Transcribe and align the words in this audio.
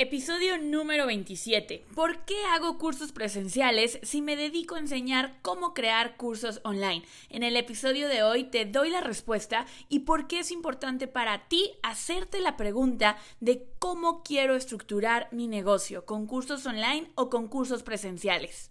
Episodio 0.00 0.58
número 0.58 1.06
27. 1.06 1.84
¿Por 1.92 2.24
qué 2.24 2.36
hago 2.54 2.78
cursos 2.78 3.10
presenciales 3.10 3.98
si 4.04 4.22
me 4.22 4.36
dedico 4.36 4.76
a 4.76 4.78
enseñar 4.78 5.40
cómo 5.42 5.74
crear 5.74 6.16
cursos 6.16 6.60
online? 6.62 7.04
En 7.30 7.42
el 7.42 7.56
episodio 7.56 8.06
de 8.06 8.22
hoy 8.22 8.44
te 8.44 8.64
doy 8.64 8.90
la 8.90 9.00
respuesta 9.00 9.66
y 9.88 10.00
por 10.00 10.28
qué 10.28 10.38
es 10.38 10.52
importante 10.52 11.08
para 11.08 11.48
ti 11.48 11.72
hacerte 11.82 12.38
la 12.38 12.56
pregunta 12.56 13.16
de 13.40 13.66
cómo 13.80 14.22
quiero 14.22 14.54
estructurar 14.54 15.26
mi 15.32 15.48
negocio, 15.48 16.06
con 16.06 16.28
cursos 16.28 16.64
online 16.64 17.10
o 17.16 17.28
con 17.28 17.48
cursos 17.48 17.82
presenciales. 17.82 18.70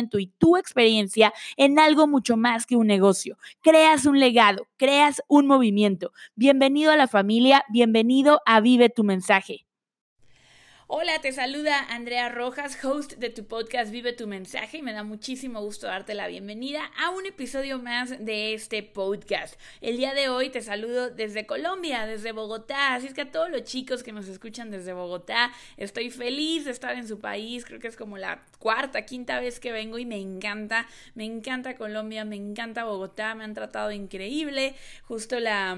y 0.19 0.27
tu 0.37 0.57
experiencia 0.57 1.33
en 1.57 1.79
algo 1.79 2.07
mucho 2.07 2.37
más 2.37 2.65
que 2.65 2.75
un 2.75 2.87
negocio. 2.87 3.37
Creas 3.61 4.05
un 4.05 4.19
legado, 4.19 4.67
creas 4.77 5.21
un 5.27 5.47
movimiento. 5.47 6.11
Bienvenido 6.35 6.91
a 6.91 6.97
la 6.97 7.07
familia, 7.07 7.63
bienvenido 7.69 8.41
a 8.45 8.61
Vive 8.61 8.89
tu 8.89 9.03
mensaje. 9.03 9.65
Hola, 10.93 11.19
te 11.21 11.31
saluda 11.31 11.79
Andrea 11.89 12.27
Rojas, 12.27 12.83
host 12.83 13.13
de 13.13 13.29
tu 13.29 13.45
podcast 13.45 13.93
Vive 13.93 14.11
tu 14.11 14.27
mensaje 14.27 14.79
y 14.79 14.81
me 14.81 14.91
da 14.91 15.05
muchísimo 15.05 15.61
gusto 15.61 15.87
darte 15.87 16.13
la 16.15 16.27
bienvenida 16.27 16.91
a 16.99 17.11
un 17.11 17.25
episodio 17.25 17.79
más 17.79 18.09
de 18.19 18.53
este 18.53 18.83
podcast. 18.83 19.57
El 19.79 19.95
día 19.95 20.13
de 20.13 20.27
hoy 20.27 20.49
te 20.49 20.59
saludo 20.59 21.09
desde 21.09 21.45
Colombia, 21.45 22.05
desde 22.05 22.33
Bogotá, 22.33 22.93
así 22.93 23.07
es 23.07 23.13
que 23.13 23.21
a 23.21 23.31
todos 23.31 23.49
los 23.49 23.63
chicos 23.63 24.03
que 24.03 24.11
nos 24.11 24.27
escuchan 24.27 24.69
desde 24.69 24.91
Bogotá, 24.91 25.53
estoy 25.77 26.09
feliz 26.09 26.65
de 26.65 26.71
estar 26.71 26.93
en 26.97 27.07
su 27.07 27.21
país, 27.21 27.63
creo 27.63 27.79
que 27.79 27.87
es 27.87 27.95
como 27.95 28.17
la 28.17 28.43
cuarta, 28.59 29.05
quinta 29.05 29.39
vez 29.39 29.61
que 29.61 29.71
vengo 29.71 29.97
y 29.97 30.05
me 30.05 30.19
encanta, 30.19 30.87
me 31.15 31.23
encanta 31.23 31.77
Colombia, 31.77 32.25
me 32.25 32.35
encanta 32.35 32.83
Bogotá, 32.83 33.33
me 33.33 33.45
han 33.45 33.53
tratado 33.53 33.93
increíble, 33.93 34.75
justo 35.07 35.39
la 35.39 35.77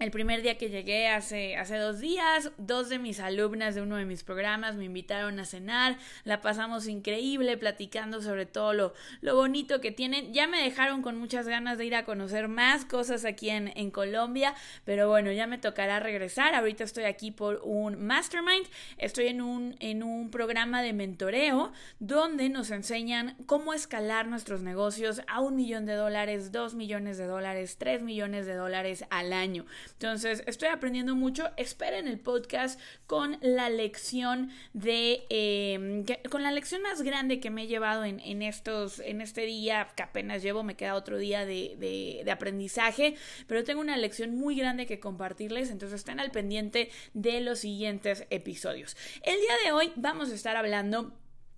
el 0.00 0.10
primer 0.10 0.42
día 0.42 0.58
que 0.58 0.70
llegué 0.70 1.06
hace, 1.06 1.56
hace 1.56 1.76
dos 1.76 2.00
días, 2.00 2.50
dos 2.58 2.88
de 2.88 2.98
mis 2.98 3.20
alumnas 3.20 3.76
de 3.76 3.82
uno 3.82 3.94
de 3.94 4.04
mis 4.04 4.24
programas 4.24 4.74
me 4.74 4.86
invitaron 4.86 5.38
a 5.38 5.44
cenar, 5.44 5.96
la 6.24 6.40
pasamos 6.40 6.88
increíble 6.88 7.56
platicando 7.56 8.20
sobre 8.20 8.44
todo 8.44 8.72
lo, 8.72 8.94
lo 9.20 9.36
bonito 9.36 9.80
que 9.80 9.92
tienen. 9.92 10.32
Ya 10.32 10.48
me 10.48 10.60
dejaron 10.60 11.00
con 11.00 11.16
muchas 11.16 11.46
ganas 11.46 11.78
de 11.78 11.86
ir 11.86 11.94
a 11.94 12.04
conocer 12.04 12.48
más 12.48 12.84
cosas 12.84 13.24
aquí 13.24 13.50
en, 13.50 13.72
en 13.76 13.92
Colombia, 13.92 14.54
pero 14.84 15.08
bueno, 15.08 15.30
ya 15.30 15.46
me 15.46 15.58
tocará 15.58 16.00
regresar. 16.00 16.56
Ahorita 16.56 16.82
estoy 16.82 17.04
aquí 17.04 17.30
por 17.30 17.60
un 17.62 18.04
mastermind, 18.04 18.66
estoy 18.98 19.28
en 19.28 19.40
un, 19.42 19.76
en 19.78 20.02
un 20.02 20.30
programa 20.32 20.82
de 20.82 20.92
mentoreo 20.92 21.72
donde 22.00 22.48
nos 22.48 22.72
enseñan 22.72 23.36
cómo 23.46 23.72
escalar 23.72 24.26
nuestros 24.26 24.62
negocios 24.62 25.22
a 25.28 25.40
un 25.40 25.54
millón 25.54 25.86
de 25.86 25.94
dólares, 25.94 26.50
dos 26.50 26.74
millones 26.74 27.16
de 27.16 27.26
dólares, 27.26 27.76
tres 27.78 28.02
millones 28.02 28.44
de 28.46 28.54
dólares 28.54 29.04
al 29.10 29.32
año. 29.32 29.64
Entonces, 29.92 30.42
estoy 30.46 30.68
aprendiendo 30.68 31.14
mucho. 31.14 31.50
Esperen 31.56 32.08
el 32.08 32.18
podcast 32.18 32.80
con 33.06 33.38
la 33.40 33.70
lección 33.70 34.50
de, 34.72 35.24
em, 35.28 36.04
con 36.30 36.42
la 36.42 36.50
lección 36.50 36.82
más 36.82 37.02
grande 37.02 37.40
que 37.40 37.50
me 37.50 37.64
he 37.64 37.66
llevado 37.66 38.04
en, 38.04 38.20
en, 38.20 38.42
estos, 38.42 39.00
en 39.00 39.20
este 39.20 39.42
día 39.42 39.88
que 39.96 40.02
apenas 40.02 40.42
llevo, 40.42 40.62
me 40.62 40.76
queda 40.76 40.94
otro 40.94 41.18
día 41.18 41.44
de, 41.46 41.76
de, 42.24 42.30
aprendizaje, 42.30 43.14
pero 43.46 43.62
tengo 43.62 43.80
una 43.80 43.96
lección 43.96 44.34
muy 44.34 44.56
grande 44.56 44.86
que 44.86 44.98
compartirles, 44.98 45.70
entonces 45.70 46.00
estén 46.00 46.18
al 46.18 46.30
pendiente 46.30 46.90
de 47.12 47.40
los 47.40 47.60
siguientes 47.60 48.26
episodios. 48.30 48.96
El 49.22 49.36
día 49.36 49.54
de 49.64 49.72
hoy 49.72 49.92
vamos 49.96 50.30
a 50.30 50.34
estar 50.34 50.56
hablando 50.56 51.12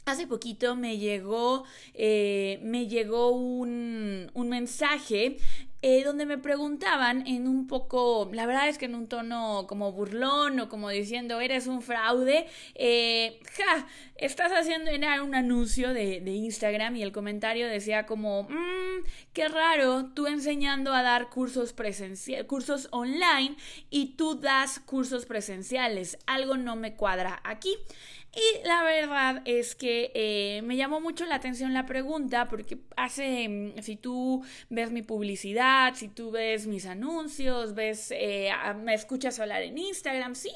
Hace 0.06 0.28
poquito 0.28 0.76
me 0.76 0.98
llegó, 0.98 1.64
eh, 1.92 2.60
me 2.62 2.86
llegó 2.86 3.30
un, 3.30 4.30
un 4.34 4.48
mensaje 4.48 5.38
eh, 5.88 6.02
donde 6.02 6.26
me 6.26 6.36
preguntaban 6.36 7.24
en 7.28 7.46
un 7.46 7.68
poco, 7.68 8.28
la 8.32 8.44
verdad 8.44 8.68
es 8.68 8.76
que 8.76 8.86
en 8.86 8.96
un 8.96 9.06
tono 9.06 9.66
como 9.68 9.92
burlón 9.92 10.58
o 10.58 10.68
como 10.68 10.90
diciendo, 10.90 11.40
eres 11.40 11.68
un 11.68 11.80
fraude, 11.80 12.48
eh, 12.74 13.38
ja, 13.56 13.86
estás 14.16 14.50
haciendo 14.50 14.90
un 15.22 15.34
anuncio 15.36 15.94
de, 15.94 16.20
de, 16.20 16.32
Instagram 16.32 16.96
y 16.96 17.04
el 17.04 17.12
comentario 17.12 17.68
decía 17.68 18.04
como, 18.04 18.48
mmm, 18.48 19.04
qué 19.32 19.46
raro, 19.46 20.06
tú 20.06 20.26
enseñando 20.26 20.92
a 20.92 21.04
dar 21.04 21.30
cursos 21.30 21.72
presenciales, 21.72 22.48
cursos 22.48 22.88
online 22.90 23.54
y 23.88 24.16
tú 24.16 24.40
das 24.40 24.80
cursos 24.80 25.24
presenciales, 25.24 26.18
algo 26.26 26.56
no 26.56 26.74
me 26.74 26.96
cuadra 26.96 27.40
aquí. 27.44 27.76
Y 28.36 28.66
la 28.66 28.82
verdad 28.82 29.40
es 29.46 29.74
que 29.74 30.12
eh, 30.14 30.60
me 30.62 30.76
llamó 30.76 31.00
mucho 31.00 31.24
la 31.24 31.36
atención 31.36 31.72
la 31.72 31.86
pregunta 31.86 32.48
porque 32.48 32.76
hace, 32.94 33.48
mm, 33.48 33.80
si 33.80 33.96
tú 33.96 34.44
ves 34.68 34.90
mi 34.90 35.00
publicidad, 35.00 35.94
si 35.94 36.08
tú 36.08 36.32
ves 36.32 36.66
mis 36.66 36.84
anuncios, 36.84 37.74
ves, 37.74 38.12
eh, 38.14 38.50
me 38.82 38.92
escuchas 38.92 39.40
hablar 39.40 39.62
en 39.62 39.78
Instagram, 39.78 40.34
sí, 40.34 40.50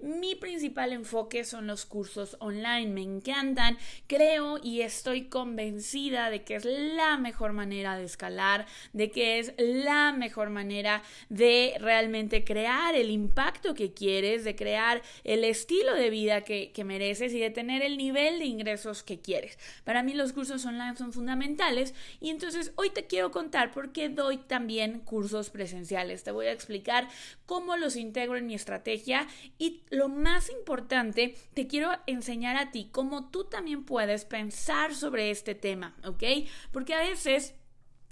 mi 0.00 0.34
principal 0.34 0.94
enfoque 0.94 1.44
son 1.44 1.66
los 1.66 1.84
cursos 1.84 2.38
online, 2.40 2.86
me 2.86 3.02
encantan, 3.02 3.76
creo 4.06 4.58
y 4.62 4.80
estoy 4.80 5.26
convencida 5.26 6.30
de 6.30 6.42
que 6.42 6.54
es 6.54 6.64
la 6.64 7.18
mejor 7.18 7.52
manera 7.52 7.98
de 7.98 8.04
escalar, 8.04 8.64
de 8.94 9.10
que 9.10 9.40
es 9.40 9.52
la 9.58 10.12
mejor 10.12 10.48
manera 10.48 11.02
de 11.28 11.74
realmente 11.80 12.44
crear 12.44 12.94
el 12.94 13.10
impacto 13.10 13.74
que 13.74 13.92
quieres, 13.92 14.42
de 14.44 14.56
crear 14.56 15.02
el 15.22 15.44
estilo 15.44 15.94
de 15.94 16.08
vida 16.08 16.40
que, 16.40 16.72
que 16.72 16.84
mereces 16.84 17.25
y 17.32 17.40
de 17.40 17.50
tener 17.50 17.82
el 17.82 17.96
nivel 17.96 18.38
de 18.38 18.46
ingresos 18.46 19.02
que 19.02 19.20
quieres. 19.20 19.58
Para 19.84 20.02
mí 20.02 20.14
los 20.14 20.32
cursos 20.32 20.64
online 20.64 20.96
son 20.96 21.12
fundamentales 21.12 21.94
y 22.20 22.30
entonces 22.30 22.72
hoy 22.76 22.90
te 22.90 23.06
quiero 23.06 23.30
contar 23.30 23.72
por 23.72 23.92
qué 23.92 24.08
doy 24.08 24.38
también 24.38 25.00
cursos 25.00 25.50
presenciales. 25.50 26.24
Te 26.24 26.30
voy 26.30 26.46
a 26.46 26.52
explicar 26.52 27.08
cómo 27.46 27.76
los 27.76 27.96
integro 27.96 28.36
en 28.36 28.46
mi 28.46 28.54
estrategia 28.54 29.26
y 29.58 29.82
lo 29.90 30.08
más 30.08 30.50
importante, 30.50 31.36
te 31.54 31.66
quiero 31.66 31.90
enseñar 32.06 32.56
a 32.56 32.70
ti 32.70 32.88
cómo 32.92 33.30
tú 33.30 33.44
también 33.44 33.84
puedes 33.84 34.24
pensar 34.24 34.94
sobre 34.94 35.30
este 35.30 35.54
tema, 35.54 35.96
¿ok? 36.04 36.22
Porque 36.72 36.94
a 36.94 37.00
veces 37.00 37.54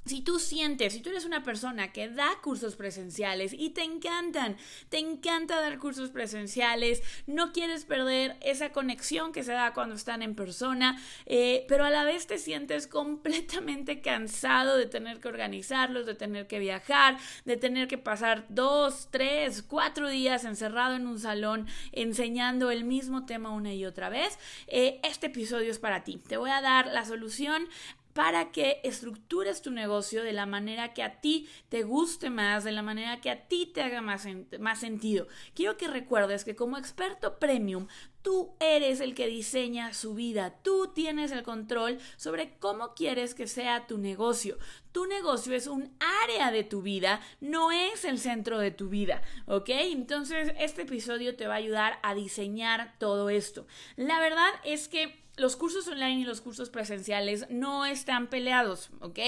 si 0.06 0.20
tú 0.20 0.38
sientes, 0.38 0.92
si 0.92 1.00
tú 1.00 1.10
eres 1.10 1.24
una 1.24 1.42
persona 1.42 1.92
que 1.92 2.08
da 2.08 2.28
cursos 2.42 2.76
presenciales 2.76 3.52
y 3.52 3.70
te 3.70 3.82
encantan, 3.82 4.56
te 4.88 4.98
encanta 4.98 5.60
dar 5.60 5.78
cursos 5.78 6.10
presenciales, 6.10 7.02
no 7.26 7.52
quieres 7.52 7.84
perder 7.84 8.36
esa 8.42 8.70
conexión 8.70 9.32
que 9.32 9.42
se 9.42 9.52
da 9.52 9.72
cuando 9.72 9.94
están 9.94 10.22
en 10.22 10.34
persona, 10.34 11.00
eh, 11.26 11.64
pero 11.68 11.84
a 11.84 11.90
la 11.90 12.04
vez 12.04 12.26
te 12.26 12.38
sientes 12.38 12.86
completamente 12.86 14.00
cansado 14.02 14.76
de 14.76 14.86
tener 14.86 15.20
que 15.20 15.28
organizarlos, 15.28 16.06
de 16.06 16.14
tener 16.14 16.46
que 16.46 16.58
viajar, 16.58 17.18
de 17.44 17.56
tener 17.56 17.88
que 17.88 17.98
pasar 17.98 18.46
dos, 18.48 19.08
tres, 19.10 19.62
cuatro 19.62 20.08
días 20.08 20.44
encerrado 20.44 20.96
en 20.96 21.06
un 21.06 21.18
salón 21.18 21.66
enseñando 21.92 22.70
el 22.70 22.84
mismo 22.84 23.24
tema 23.24 23.50
una 23.50 23.72
y 23.72 23.86
otra 23.86 24.08
vez, 24.08 24.38
eh, 24.66 25.00
este 25.02 25.26
episodio 25.26 25.70
es 25.70 25.78
para 25.78 26.04
ti. 26.04 26.20
Te 26.28 26.36
voy 26.36 26.50
a 26.50 26.60
dar 26.60 26.86
la 26.88 27.04
solución 27.04 27.68
para 28.14 28.52
que 28.52 28.80
estructures 28.84 29.60
tu 29.60 29.70
negocio 29.70 30.22
de 30.24 30.32
la 30.32 30.46
manera 30.46 30.94
que 30.94 31.02
a 31.02 31.20
ti 31.20 31.48
te 31.68 31.82
guste 31.82 32.30
más, 32.30 32.64
de 32.64 32.72
la 32.72 32.82
manera 32.82 33.20
que 33.20 33.30
a 33.30 33.46
ti 33.46 33.66
te 33.66 33.82
haga 33.82 34.00
más, 34.00 34.26
más 34.58 34.80
sentido. 34.80 35.26
Quiero 35.54 35.76
que 35.76 35.88
recuerdes 35.88 36.44
que 36.44 36.56
como 36.56 36.78
experto 36.78 37.38
premium, 37.38 37.86
Tú 38.24 38.56
eres 38.58 39.00
el 39.00 39.14
que 39.14 39.26
diseña 39.26 39.92
su 39.92 40.14
vida, 40.14 40.54
tú 40.62 40.90
tienes 40.94 41.30
el 41.30 41.42
control 41.42 41.98
sobre 42.16 42.56
cómo 42.58 42.94
quieres 42.94 43.34
que 43.34 43.46
sea 43.46 43.86
tu 43.86 43.98
negocio. 43.98 44.56
Tu 44.92 45.04
negocio 45.04 45.54
es 45.54 45.66
un 45.66 45.94
área 46.22 46.50
de 46.50 46.64
tu 46.64 46.80
vida, 46.80 47.20
no 47.42 47.70
es 47.70 48.06
el 48.06 48.18
centro 48.18 48.58
de 48.58 48.70
tu 48.70 48.88
vida, 48.88 49.20
¿ok? 49.44 49.68
Entonces 49.68 50.54
este 50.58 50.82
episodio 50.82 51.36
te 51.36 51.46
va 51.46 51.52
a 51.52 51.58
ayudar 51.58 51.98
a 52.02 52.14
diseñar 52.14 52.94
todo 52.98 53.28
esto. 53.28 53.66
La 53.96 54.18
verdad 54.20 54.54
es 54.64 54.88
que 54.88 55.22
los 55.36 55.56
cursos 55.56 55.88
online 55.88 56.20
y 56.20 56.24
los 56.24 56.40
cursos 56.40 56.70
presenciales 56.70 57.46
no 57.50 57.84
están 57.84 58.28
peleados, 58.28 58.90
¿ok? 59.00 59.18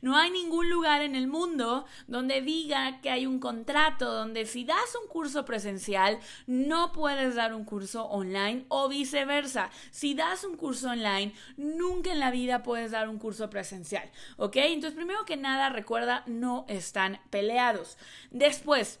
No 0.00 0.16
hay 0.16 0.30
ningún 0.30 0.68
lugar 0.68 1.02
en 1.02 1.14
el 1.14 1.28
mundo 1.28 1.86
donde 2.08 2.40
diga 2.40 3.00
que 3.00 3.10
hay 3.10 3.26
un 3.26 3.38
contrato 3.38 4.12
donde 4.12 4.46
si 4.46 4.64
das 4.64 4.96
un 5.00 5.08
curso 5.08 5.44
presencial 5.44 6.18
no 6.46 6.92
puedes 6.92 7.36
dar 7.36 7.54
un 7.54 7.64
curso 7.64 8.04
online 8.06 8.64
o 8.68 8.88
viceversa. 8.88 9.70
Si 9.90 10.14
das 10.14 10.44
un 10.44 10.56
curso 10.56 10.90
online, 10.90 11.32
nunca 11.56 12.12
en 12.12 12.20
la 12.20 12.30
vida 12.30 12.62
puedes 12.62 12.90
dar 12.90 13.08
un 13.08 13.18
curso 13.18 13.48
presencial, 13.48 14.10
¿ok? 14.36 14.56
Entonces, 14.56 14.96
primero 14.96 15.24
que 15.24 15.36
nada, 15.36 15.68
recuerda, 15.68 16.24
no 16.26 16.64
están 16.68 17.20
peleados. 17.30 17.98
Después, 18.30 19.00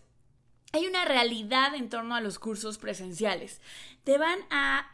hay 0.72 0.86
una 0.86 1.04
realidad 1.04 1.74
en 1.74 1.88
torno 1.88 2.14
a 2.14 2.20
los 2.20 2.38
cursos 2.38 2.78
presenciales. 2.78 3.60
Te 4.04 4.16
van 4.16 4.38
a 4.50 4.90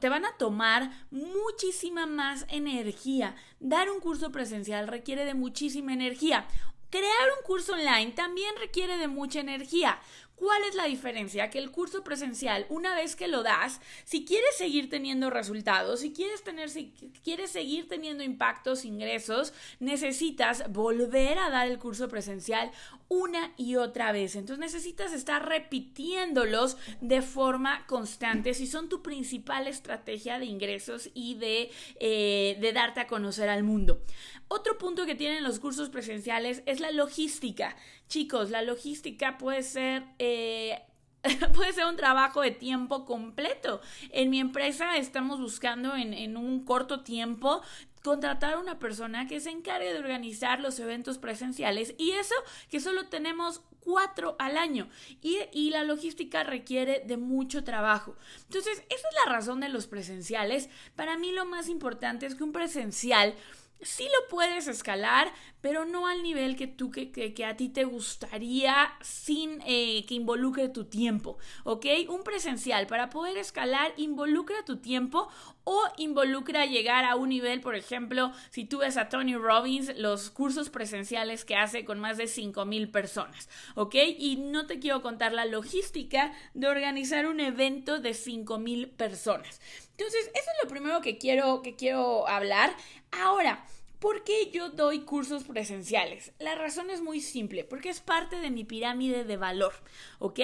te 0.00 0.08
van 0.08 0.24
a 0.24 0.36
tomar 0.36 0.90
muchísima 1.10 2.06
más 2.06 2.46
energía. 2.48 3.34
Dar 3.60 3.90
un 3.90 4.00
curso 4.00 4.30
presencial 4.32 4.88
requiere 4.88 5.24
de 5.24 5.34
muchísima 5.34 5.92
energía. 5.92 6.46
Crear 6.90 7.28
un 7.38 7.44
curso 7.44 7.74
online 7.74 8.12
también 8.12 8.54
requiere 8.58 8.96
de 8.96 9.08
mucha 9.08 9.40
energía. 9.40 9.98
¿Cuál 10.38 10.62
es 10.68 10.76
la 10.76 10.84
diferencia? 10.84 11.50
Que 11.50 11.58
el 11.58 11.72
curso 11.72 12.04
presencial, 12.04 12.64
una 12.68 12.94
vez 12.94 13.16
que 13.16 13.26
lo 13.26 13.42
das, 13.42 13.80
si 14.04 14.24
quieres 14.24 14.56
seguir 14.56 14.88
teniendo 14.88 15.30
resultados, 15.30 16.00
si 16.00 16.12
quieres 16.12 16.44
tener, 16.44 16.70
si 16.70 16.92
quieres 17.24 17.50
seguir 17.50 17.88
teniendo 17.88 18.22
impactos, 18.22 18.84
ingresos, 18.84 19.52
necesitas 19.80 20.70
volver 20.70 21.38
a 21.38 21.50
dar 21.50 21.66
el 21.66 21.78
curso 21.78 22.08
presencial 22.08 22.70
una 23.08 23.52
y 23.56 23.76
otra 23.76 24.12
vez. 24.12 24.36
Entonces 24.36 24.60
necesitas 24.60 25.12
estar 25.12 25.48
repitiéndolos 25.48 26.76
de 27.00 27.20
forma 27.20 27.84
constante 27.86 28.54
si 28.54 28.68
son 28.68 28.88
tu 28.88 29.02
principal 29.02 29.66
estrategia 29.66 30.38
de 30.38 30.44
ingresos 30.44 31.10
y 31.14 31.34
de, 31.34 31.70
eh, 31.98 32.56
de 32.60 32.72
darte 32.72 33.00
a 33.00 33.06
conocer 33.08 33.48
al 33.48 33.64
mundo. 33.64 34.02
Otro 34.46 34.78
punto 34.78 35.04
que 35.04 35.14
tienen 35.14 35.44
los 35.44 35.58
cursos 35.58 35.90
presenciales 35.90 36.62
es 36.64 36.80
la 36.80 36.90
logística. 36.90 37.76
Chicos, 38.08 38.50
la 38.50 38.62
logística 38.62 39.38
puede 39.38 39.62
ser... 39.62 40.04
Eh, 40.18 40.82
puede 41.54 41.72
ser 41.72 41.86
un 41.86 41.96
trabajo 41.96 42.42
de 42.42 42.52
tiempo 42.52 43.04
completo. 43.04 43.80
En 44.10 44.30
mi 44.30 44.40
empresa 44.40 44.96
estamos 44.96 45.40
buscando 45.40 45.96
en, 45.96 46.14
en, 46.14 46.36
un 46.36 46.64
corto 46.64 47.00
tiempo 47.02 47.60
contratar 48.02 48.54
a 48.54 48.58
una 48.58 48.78
persona 48.78 49.26
que 49.26 49.40
se 49.40 49.50
encargue 49.50 49.92
de 49.92 49.98
organizar 49.98 50.60
los 50.60 50.78
eventos 50.78 51.18
presenciales 51.18 51.94
y 51.98 52.12
eso 52.12 52.34
que 52.70 52.80
solo 52.80 53.08
tenemos 53.08 53.62
cuatro 53.80 54.36
al 54.38 54.56
año 54.56 54.88
y, 55.22 55.38
y, 55.52 55.70
la 55.70 55.82
logística 55.82 56.44
requiere 56.44 57.02
de 57.06 57.16
mucho 57.16 57.64
trabajo. 57.64 58.16
Entonces, 58.44 58.82
esa 58.90 59.08
es 59.08 59.14
la 59.24 59.32
razón 59.32 59.60
de 59.60 59.68
los 59.68 59.86
presenciales. 59.86 60.68
Para 60.94 61.16
mí 61.16 61.32
lo 61.32 61.46
más 61.46 61.68
importante 61.68 62.26
es 62.26 62.34
que 62.34 62.44
un 62.44 62.52
presencial 62.52 63.34
sí 63.80 64.04
lo 64.04 64.28
puedes 64.28 64.68
escalar, 64.68 65.32
pero 65.60 65.84
no 65.84 66.06
al 66.06 66.22
nivel 66.22 66.56
que 66.56 66.66
tú, 66.66 66.90
que, 66.90 67.10
que, 67.10 67.44
a 67.44 67.56
ti 67.56 67.68
te 67.68 67.84
gustaría 67.84 68.92
sin 69.00 69.60
eh, 69.66 70.04
que 70.06 70.14
involucre 70.14 70.68
tu 70.68 70.84
tiempo, 70.84 71.38
¿ok? 71.64 71.86
Un 72.08 72.22
presencial 72.22 72.86
para 72.86 73.10
poder 73.10 73.36
escalar 73.38 73.92
involucra 73.96 74.64
tu 74.64 74.78
tiempo 74.78 75.28
o 75.64 75.82
involucra 75.96 76.64
llegar 76.64 77.04
a 77.04 77.16
un 77.16 77.28
nivel, 77.28 77.60
por 77.60 77.74
ejemplo, 77.74 78.32
si 78.50 78.64
tú 78.64 78.78
ves 78.78 78.96
a 78.96 79.08
Tony 79.08 79.36
Robbins, 79.36 79.96
los 79.98 80.30
cursos 80.30 80.70
presenciales 80.70 81.44
que 81.44 81.56
hace 81.56 81.84
con 81.84 82.00
más 82.00 82.16
de 82.16 82.26
5 82.26 82.64
mil 82.64 82.90
personas, 82.90 83.48
¿ok? 83.74 83.94
Y 84.18 84.36
no 84.36 84.66
te 84.66 84.78
quiero 84.78 85.02
contar 85.02 85.32
la 85.32 85.44
logística 85.44 86.32
de 86.54 86.68
organizar 86.68 87.26
un 87.26 87.40
evento 87.40 87.98
de 87.98 88.14
5 88.14 88.58
mil 88.58 88.88
personas. 88.88 89.60
Entonces, 89.98 90.30
eso 90.32 90.50
es 90.50 90.64
lo 90.64 90.70
primero 90.70 91.00
que 91.00 91.18
quiero, 91.18 91.60
que 91.60 91.74
quiero 91.74 92.28
hablar. 92.28 92.74
Ahora, 93.10 93.66
¿Por 93.98 94.22
qué 94.22 94.50
yo 94.52 94.70
doy 94.70 95.00
cursos 95.00 95.42
presenciales? 95.42 96.32
La 96.38 96.54
razón 96.54 96.88
es 96.88 97.02
muy 97.02 97.20
simple, 97.20 97.64
porque 97.64 97.88
es 97.88 97.98
parte 98.00 98.36
de 98.36 98.50
mi 98.50 98.62
pirámide 98.62 99.24
de 99.24 99.36
valor, 99.36 99.72
¿ok? 100.20 100.38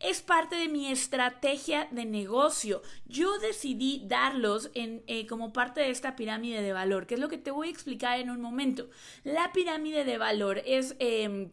Es 0.00 0.22
parte 0.22 0.56
de 0.56 0.68
mi 0.68 0.90
estrategia 0.90 1.86
de 1.90 2.06
negocio. 2.06 2.80
Yo 3.06 3.38
decidí 3.40 4.04
darlos 4.06 4.70
eh, 4.74 5.26
como 5.26 5.52
parte 5.52 5.82
de 5.82 5.90
esta 5.90 6.16
pirámide 6.16 6.62
de 6.62 6.72
valor, 6.72 7.06
que 7.06 7.16
es 7.16 7.20
lo 7.20 7.28
que 7.28 7.36
te 7.36 7.50
voy 7.50 7.68
a 7.68 7.72
explicar 7.72 8.18
en 8.20 8.30
un 8.30 8.40
momento. 8.40 8.88
La 9.22 9.52
pirámide 9.52 10.04
de 10.04 10.16
valor 10.16 10.62
es... 10.64 10.96
Em, 10.98 11.50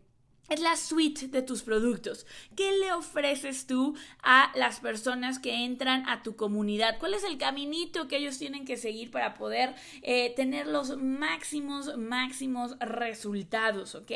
es 0.50 0.60
la 0.60 0.76
suite 0.76 1.28
de 1.28 1.42
tus 1.42 1.64
productos. 1.64 2.26
¿Qué 2.56 2.72
le 2.74 2.92
ofreces 2.94 3.68
tú 3.68 3.96
a 4.22 4.52
las 4.56 4.80
personas 4.80 5.40
que 5.40 5.64
entran 5.64 6.08
a 6.10 6.24
tu 6.24 6.36
comunidad? 6.36 7.00
¿Cuál 7.00 7.14
es 7.14 7.24
el 7.24 7.38
caminito 7.38 8.08
que 8.08 8.18
ellos 8.18 8.38
tienen 8.38 8.66
que 8.66 8.78
seguir 8.78 9.12
para 9.12 9.34
poder 9.34 9.76
eh, 10.02 10.34
tener 10.36 10.68
los 10.68 10.98
máximos, 10.98 11.98
máximos 11.98 12.78
resultados? 12.80 13.96
¿Ok? 13.96 14.12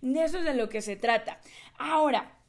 De 0.00 0.24
eso 0.24 0.38
es 0.38 0.44
de 0.44 0.54
lo 0.54 0.68
que 0.68 0.82
se 0.82 0.96
trata. 0.96 1.40
Ahora, 1.76 2.39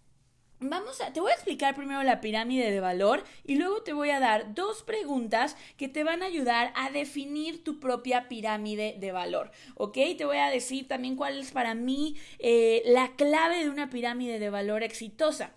Vamos 0.63 1.01
a, 1.01 1.11
te 1.11 1.19
voy 1.19 1.31
a 1.31 1.33
explicar 1.33 1.73
primero 1.73 2.03
la 2.03 2.21
pirámide 2.21 2.69
de 2.69 2.79
valor 2.79 3.23
y 3.43 3.55
luego 3.55 3.81
te 3.81 3.93
voy 3.93 4.11
a 4.11 4.19
dar 4.19 4.53
dos 4.53 4.83
preguntas 4.83 5.57
que 5.75 5.89
te 5.89 6.03
van 6.03 6.21
a 6.21 6.27
ayudar 6.27 6.71
a 6.75 6.91
definir 6.91 7.63
tu 7.63 7.79
propia 7.79 8.29
pirámide 8.29 8.95
de 8.99 9.11
valor, 9.11 9.49
¿ok? 9.73 9.97
Te 10.15 10.23
voy 10.23 10.37
a 10.37 10.51
decir 10.51 10.87
también 10.87 11.15
cuál 11.15 11.39
es 11.39 11.51
para 11.51 11.73
mí 11.73 12.15
eh, 12.37 12.83
la 12.85 13.15
clave 13.15 13.63
de 13.63 13.71
una 13.71 13.89
pirámide 13.89 14.37
de 14.37 14.51
valor 14.51 14.83
exitosa. 14.83 15.51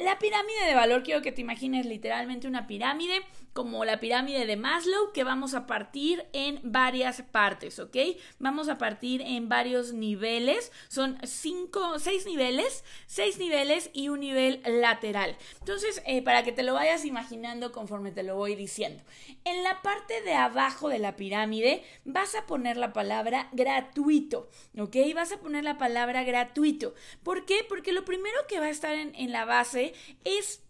La 0.00 0.18
pirámide 0.18 0.66
de 0.66 0.74
valor, 0.74 1.04
quiero 1.04 1.22
que 1.22 1.30
te 1.30 1.42
imagines 1.42 1.86
literalmente 1.86 2.48
una 2.48 2.66
pirámide, 2.66 3.22
como 3.52 3.84
la 3.84 4.00
pirámide 4.00 4.46
de 4.46 4.56
Maslow, 4.56 5.12
que 5.12 5.24
vamos 5.24 5.54
a 5.54 5.66
partir 5.66 6.26
en 6.32 6.60
varias 6.62 7.22
partes, 7.22 7.78
¿ok? 7.78 7.96
Vamos 8.38 8.68
a 8.68 8.78
partir 8.78 9.22
en 9.22 9.48
varios 9.48 9.92
niveles, 9.92 10.72
son 10.88 11.18
cinco, 11.24 11.98
seis 11.98 12.26
niveles, 12.26 12.84
seis 13.06 13.38
niveles 13.38 13.90
y 13.92 14.08
un 14.08 14.20
nivel 14.20 14.62
lateral. 14.64 15.36
Entonces, 15.58 16.02
eh, 16.06 16.22
para 16.22 16.42
que 16.44 16.52
te 16.52 16.62
lo 16.62 16.74
vayas 16.74 17.04
imaginando 17.04 17.72
conforme 17.72 18.12
te 18.12 18.22
lo 18.22 18.36
voy 18.36 18.54
diciendo. 18.54 19.02
En 19.44 19.62
la 19.62 19.82
parte 19.82 20.22
de 20.22 20.34
abajo 20.34 20.88
de 20.88 20.98
la 20.98 21.16
pirámide 21.16 21.82
vas 22.04 22.34
a 22.34 22.46
poner 22.46 22.76
la 22.76 22.92
palabra 22.92 23.48
gratuito, 23.52 24.48
¿ok? 24.78 24.96
Vas 25.14 25.32
a 25.32 25.38
poner 25.38 25.64
la 25.64 25.78
palabra 25.78 26.24
gratuito. 26.24 26.94
¿Por 27.22 27.44
qué? 27.46 27.64
Porque 27.68 27.92
lo 27.92 28.04
primero 28.04 28.38
que 28.48 28.60
va 28.60 28.66
a 28.66 28.70
estar 28.70 28.94
en, 28.94 29.32
la 29.32 29.44
base 29.44 29.94
es 30.24 30.62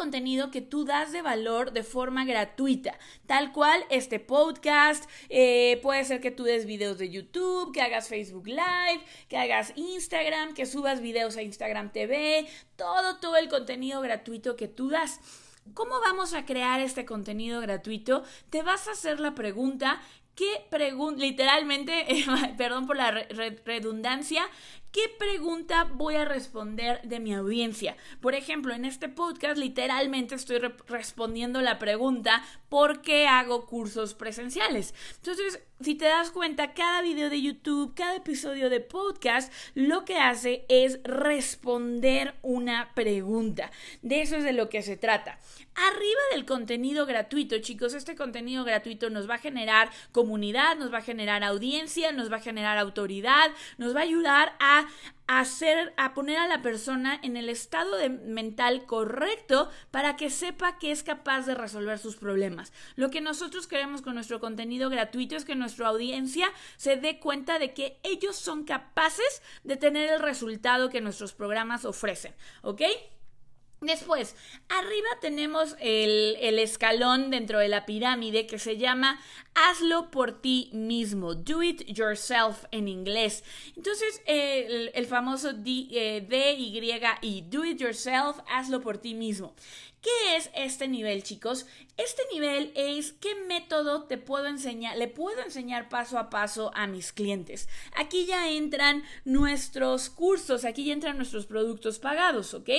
contenido 0.00 0.50
que 0.50 0.62
tú 0.62 0.86
das 0.86 1.12
de 1.12 1.20
valor 1.20 1.72
de 1.72 1.82
forma 1.82 2.24
gratuita, 2.24 2.98
tal 3.26 3.52
cual 3.52 3.84
este 3.90 4.18
podcast, 4.18 5.04
eh, 5.28 5.78
puede 5.82 6.06
ser 6.06 6.22
que 6.22 6.30
tú 6.30 6.44
des 6.44 6.64
videos 6.64 6.96
de 6.96 7.10
YouTube, 7.10 7.70
que 7.74 7.82
hagas 7.82 8.08
Facebook 8.08 8.46
Live, 8.46 9.04
que 9.28 9.36
hagas 9.36 9.74
Instagram, 9.76 10.54
que 10.54 10.64
subas 10.64 11.02
videos 11.02 11.36
a 11.36 11.42
Instagram 11.42 11.92
TV, 11.92 12.46
todo, 12.76 13.18
todo 13.18 13.36
el 13.36 13.50
contenido 13.50 14.00
gratuito 14.00 14.56
que 14.56 14.68
tú 14.68 14.88
das. 14.88 15.20
¿Cómo 15.74 16.00
vamos 16.00 16.32
a 16.32 16.46
crear 16.46 16.80
este 16.80 17.04
contenido 17.04 17.60
gratuito? 17.60 18.24
Te 18.48 18.62
vas 18.62 18.88
a 18.88 18.92
hacer 18.92 19.20
la 19.20 19.34
pregunta, 19.34 20.00
¿qué 20.34 20.64
pregunta, 20.70 21.20
literalmente, 21.20 22.06
perdón 22.56 22.86
por 22.86 22.96
la 22.96 23.10
redundancia, 23.66 24.48
¿Qué 24.92 25.02
pregunta 25.20 25.84
voy 25.84 26.16
a 26.16 26.24
responder 26.24 27.00
de 27.02 27.20
mi 27.20 27.32
audiencia? 27.32 27.96
Por 28.20 28.34
ejemplo, 28.34 28.74
en 28.74 28.84
este 28.84 29.08
podcast 29.08 29.56
literalmente 29.56 30.34
estoy 30.34 30.58
respondiendo 30.88 31.60
la 31.60 31.78
pregunta 31.78 32.42
¿por 32.70 33.02
qué 33.02 33.26
hago 33.26 33.66
cursos 33.66 34.14
presenciales? 34.14 34.94
Entonces, 35.16 35.60
si 35.80 35.94
te 35.94 36.04
das 36.06 36.30
cuenta, 36.30 36.72
cada 36.72 37.02
video 37.02 37.28
de 37.28 37.42
YouTube, 37.42 37.94
cada 37.94 38.16
episodio 38.16 38.70
de 38.70 38.80
podcast, 38.80 39.52
lo 39.74 40.04
que 40.04 40.16
hace 40.16 40.64
es 40.68 41.00
responder 41.04 42.34
una 42.42 42.94
pregunta. 42.94 43.70
De 44.02 44.22
eso 44.22 44.36
es 44.36 44.44
de 44.44 44.52
lo 44.52 44.68
que 44.68 44.82
se 44.82 44.96
trata. 44.96 45.38
Arriba 45.74 46.20
del 46.32 46.44
contenido 46.44 47.06
gratuito, 47.06 47.58
chicos, 47.58 47.94
este 47.94 48.14
contenido 48.14 48.64
gratuito 48.64 49.10
nos 49.10 49.28
va 49.28 49.34
a 49.34 49.38
generar 49.38 49.90
comunidad, 50.12 50.76
nos 50.76 50.92
va 50.92 50.98
a 50.98 51.02
generar 51.02 51.42
audiencia, 51.42 52.12
nos 52.12 52.30
va 52.30 52.36
a 52.36 52.40
generar 52.40 52.78
autoridad, 52.78 53.50
nos 53.78 53.94
va 53.94 54.00
a 54.00 54.04
ayudar 54.04 54.54
a 54.60 54.86
a 55.30 55.38
hacer, 55.38 55.94
a 55.96 56.12
poner 56.12 56.38
a 56.38 56.48
la 56.48 56.60
persona 56.60 57.20
en 57.22 57.36
el 57.36 57.48
estado 57.48 57.96
de 57.96 58.08
mental 58.08 58.84
correcto 58.84 59.70
para 59.92 60.16
que 60.16 60.28
sepa 60.28 60.76
que 60.76 60.90
es 60.90 61.04
capaz 61.04 61.46
de 61.46 61.54
resolver 61.54 62.00
sus 62.00 62.16
problemas. 62.16 62.72
Lo 62.96 63.10
que 63.10 63.20
nosotros 63.20 63.68
queremos 63.68 64.02
con 64.02 64.14
nuestro 64.14 64.40
contenido 64.40 64.90
gratuito 64.90 65.36
es 65.36 65.44
que 65.44 65.54
nuestra 65.54 65.86
audiencia 65.86 66.50
se 66.76 66.96
dé 66.96 67.20
cuenta 67.20 67.60
de 67.60 67.74
que 67.74 68.00
ellos 68.02 68.34
son 68.34 68.64
capaces 68.64 69.40
de 69.62 69.76
tener 69.76 70.10
el 70.10 70.18
resultado 70.18 70.90
que 70.90 71.00
nuestros 71.00 71.32
programas 71.32 71.84
ofrecen, 71.84 72.34
¿ok? 72.62 72.82
Después, 73.80 74.36
arriba 74.68 75.08
tenemos 75.22 75.74
el, 75.80 76.58
escalón 76.58 77.30
dentro 77.30 77.58
de 77.58 77.68
la 77.68 77.86
pirámide 77.86 78.46
que 78.46 78.58
se 78.58 78.76
llama 78.76 79.18
hazlo 79.54 80.10
por 80.10 80.40
ti 80.40 80.70
mismo, 80.72 81.34
do 81.34 81.62
it 81.62 81.82
yourself 81.86 82.64
en 82.70 82.88
inglés. 82.88 83.44
Entonces, 83.76 84.22
el, 84.26 85.06
famoso 85.06 85.52
D, 85.52 85.88
eh, 85.90 86.26
D, 86.28 86.52
Y, 86.52 86.78
I, 87.22 87.42
do 87.42 87.64
it 87.64 87.80
yourself, 87.80 88.38
hazlo 88.46 88.80
por 88.80 88.98
ti 88.98 89.14
mismo. 89.14 89.54
¿Qué 90.00 90.36
es 90.36 90.50
este 90.54 90.88
nivel, 90.88 91.22
chicos? 91.22 91.66
Este 91.98 92.22
nivel 92.32 92.72
es 92.74 93.12
qué 93.12 93.34
método 93.46 94.04
te 94.04 94.16
puedo 94.16 94.46
enseñar, 94.46 94.96
le 94.96 95.08
puedo 95.08 95.42
enseñar 95.42 95.90
paso 95.90 96.18
a 96.18 96.30
paso 96.30 96.70
a 96.74 96.86
mis 96.86 97.12
clientes. 97.12 97.68
Aquí 97.94 98.24
ya 98.24 98.50
entran 98.50 99.04
nuestros 99.26 100.08
cursos, 100.08 100.64
aquí 100.64 100.86
ya 100.86 100.94
entran 100.94 101.18
nuestros 101.18 101.44
productos 101.44 101.98
pagados, 101.98 102.54
¿ok? 102.54 102.70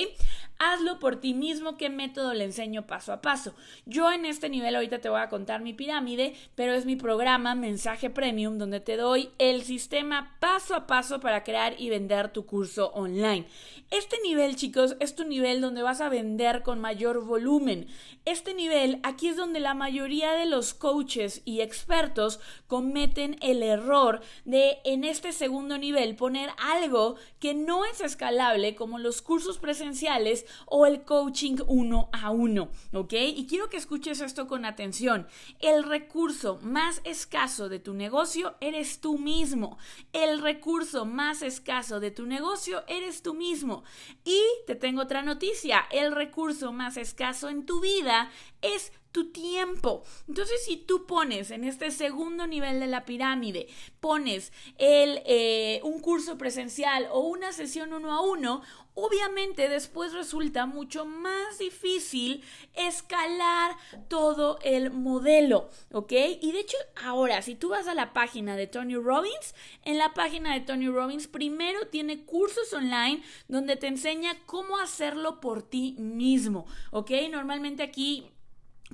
Hazlo 0.58 0.98
por 0.98 1.20
ti 1.20 1.32
mismo, 1.32 1.76
qué 1.76 1.90
método 1.90 2.34
le 2.34 2.42
enseño 2.42 2.88
paso 2.88 3.12
a 3.12 3.20
paso. 3.20 3.54
Yo 3.86 4.10
en 4.10 4.24
este 4.24 4.48
nivel 4.48 4.74
ahorita 4.74 5.00
te 5.00 5.08
voy 5.08 5.20
a 5.20 5.28
contar 5.28 5.60
mi 5.60 5.74
pirámide, 5.74 6.34
pero 6.56 6.61
es 6.70 6.86
mi 6.86 6.94
programa 6.94 7.56
Mensaje 7.56 8.08
Premium 8.08 8.56
donde 8.56 8.78
te 8.78 8.96
doy 8.96 9.30
el 9.38 9.62
sistema 9.62 10.36
paso 10.38 10.76
a 10.76 10.86
paso 10.86 11.18
para 11.18 11.42
crear 11.42 11.74
y 11.78 11.90
vender 11.90 12.32
tu 12.32 12.46
curso 12.46 12.92
online. 12.94 13.46
Este 13.90 14.16
nivel, 14.22 14.56
chicos, 14.56 14.96
es 15.00 15.14
tu 15.14 15.24
nivel 15.24 15.60
donde 15.60 15.82
vas 15.82 16.00
a 16.00 16.08
vender 16.08 16.62
con 16.62 16.80
mayor 16.80 17.24
volumen. 17.24 17.88
Este 18.24 18.54
nivel, 18.54 19.00
aquí 19.02 19.28
es 19.28 19.36
donde 19.36 19.60
la 19.60 19.74
mayoría 19.74 20.32
de 20.32 20.46
los 20.46 20.72
coaches 20.72 21.42
y 21.44 21.60
expertos 21.60 22.40
cometen 22.68 23.36
el 23.42 23.62
error 23.62 24.20
de 24.44 24.78
en 24.84 25.04
este 25.04 25.32
segundo 25.32 25.76
nivel 25.76 26.16
poner 26.16 26.50
algo 26.58 27.16
que 27.40 27.54
no 27.54 27.84
es 27.84 28.00
escalable 28.00 28.74
como 28.74 28.98
los 28.98 29.20
cursos 29.20 29.58
presenciales 29.58 30.46
o 30.66 30.86
el 30.86 31.02
coaching 31.02 31.56
uno 31.66 32.08
a 32.12 32.30
uno, 32.30 32.68
¿ok? 32.92 33.12
Y 33.12 33.46
quiero 33.46 33.68
que 33.68 33.76
escuches 33.76 34.20
esto 34.20 34.46
con 34.46 34.64
atención. 34.64 35.26
El 35.60 35.82
recurso 35.84 36.51
más 36.62 37.00
escaso 37.04 37.68
de 37.68 37.78
tu 37.78 37.94
negocio 37.94 38.56
eres 38.60 39.00
tú 39.00 39.18
mismo. 39.18 39.78
El 40.12 40.40
recurso 40.40 41.04
más 41.04 41.42
escaso 41.42 42.00
de 42.00 42.10
tu 42.10 42.26
negocio 42.26 42.84
eres 42.86 43.22
tú 43.22 43.34
mismo. 43.34 43.84
Y 44.24 44.42
te 44.66 44.74
tengo 44.74 45.02
otra 45.02 45.22
noticia, 45.22 45.84
el 45.90 46.12
recurso 46.12 46.72
más 46.72 46.96
escaso 46.96 47.48
en 47.48 47.66
tu 47.66 47.80
vida 47.80 48.30
es 48.60 48.92
tu 49.12 49.30
tiempo. 49.30 50.02
Entonces, 50.26 50.64
si 50.64 50.76
tú 50.76 51.06
pones 51.06 51.50
en 51.50 51.64
este 51.64 51.90
segundo 51.90 52.46
nivel 52.46 52.80
de 52.80 52.86
la 52.86 53.04
pirámide, 53.04 53.68
pones 54.00 54.52
el, 54.78 55.22
eh, 55.26 55.80
un 55.84 56.00
curso 56.00 56.38
presencial 56.38 57.08
o 57.12 57.20
una 57.20 57.52
sesión 57.52 57.92
uno 57.92 58.12
a 58.12 58.22
uno, 58.22 58.62
obviamente 58.94 59.68
después 59.68 60.12
resulta 60.12 60.66
mucho 60.66 61.04
más 61.04 61.58
difícil 61.58 62.44
escalar 62.74 63.76
todo 64.08 64.58
el 64.62 64.90
modelo, 64.90 65.70
¿ok? 65.92 66.12
Y 66.40 66.52
de 66.52 66.60
hecho, 66.60 66.76
ahora, 67.02 67.42
si 67.42 67.54
tú 67.54 67.70
vas 67.70 67.88
a 67.88 67.94
la 67.94 68.12
página 68.12 68.56
de 68.56 68.66
Tony 68.66 68.96
Robbins, 68.96 69.54
en 69.84 69.98
la 69.98 70.12
página 70.14 70.54
de 70.54 70.60
Tony 70.60 70.88
Robbins 70.88 71.26
primero 71.26 71.86
tiene 71.88 72.24
cursos 72.24 72.72
online 72.72 73.22
donde 73.48 73.76
te 73.76 73.86
enseña 73.86 74.36
cómo 74.46 74.78
hacerlo 74.78 75.40
por 75.40 75.62
ti 75.62 75.96
mismo, 75.98 76.66
¿ok? 76.90 77.10
Normalmente 77.30 77.82
aquí 77.82 78.31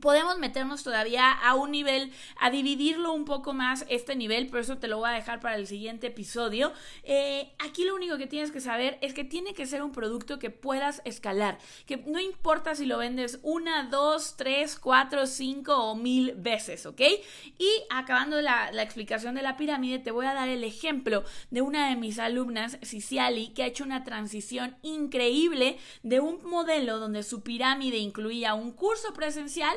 podemos 0.00 0.38
meternos 0.38 0.82
todavía 0.82 1.30
a 1.30 1.54
un 1.54 1.70
nivel, 1.70 2.12
a 2.38 2.50
dividirlo 2.50 3.12
un 3.12 3.24
poco 3.24 3.52
más 3.52 3.84
este 3.88 4.16
nivel, 4.16 4.46
pero 4.46 4.60
eso 4.60 4.78
te 4.78 4.88
lo 4.88 4.98
voy 4.98 5.10
a 5.10 5.12
dejar 5.12 5.40
para 5.40 5.56
el 5.56 5.66
siguiente 5.66 6.08
episodio. 6.08 6.72
Eh, 7.02 7.52
aquí 7.58 7.84
lo 7.84 7.94
único 7.94 8.18
que 8.18 8.26
tienes 8.26 8.50
que 8.50 8.60
saber 8.60 8.98
es 9.00 9.14
que 9.14 9.24
tiene 9.24 9.54
que 9.54 9.66
ser 9.66 9.82
un 9.82 9.92
producto 9.92 10.38
que 10.38 10.50
puedas 10.50 11.02
escalar, 11.04 11.58
que 11.86 11.96
no 11.98 12.20
importa 12.20 12.74
si 12.74 12.86
lo 12.86 12.98
vendes 12.98 13.38
una, 13.42 13.84
dos, 13.84 14.36
tres, 14.36 14.78
cuatro, 14.78 15.26
cinco 15.26 15.76
o 15.76 15.94
mil 15.94 16.34
veces, 16.36 16.86
¿ok? 16.86 17.00
Y 17.58 17.70
acabando 17.90 18.40
la, 18.40 18.70
la 18.72 18.82
explicación 18.82 19.34
de 19.34 19.42
la 19.42 19.56
pirámide, 19.56 19.98
te 19.98 20.10
voy 20.10 20.26
a 20.26 20.34
dar 20.34 20.48
el 20.48 20.64
ejemplo 20.64 21.24
de 21.50 21.62
una 21.62 21.88
de 21.88 21.96
mis 21.96 22.18
alumnas, 22.18 22.78
Ciciali, 22.84 23.48
que 23.48 23.62
ha 23.62 23.66
hecho 23.66 23.84
una 23.84 24.04
transición 24.04 24.76
increíble 24.82 25.78
de 26.02 26.20
un 26.20 26.42
modelo 26.44 26.98
donde 26.98 27.22
su 27.22 27.42
pirámide 27.42 27.98
incluía 27.98 28.54
un 28.54 28.72
curso 28.72 29.12
presencial 29.12 29.76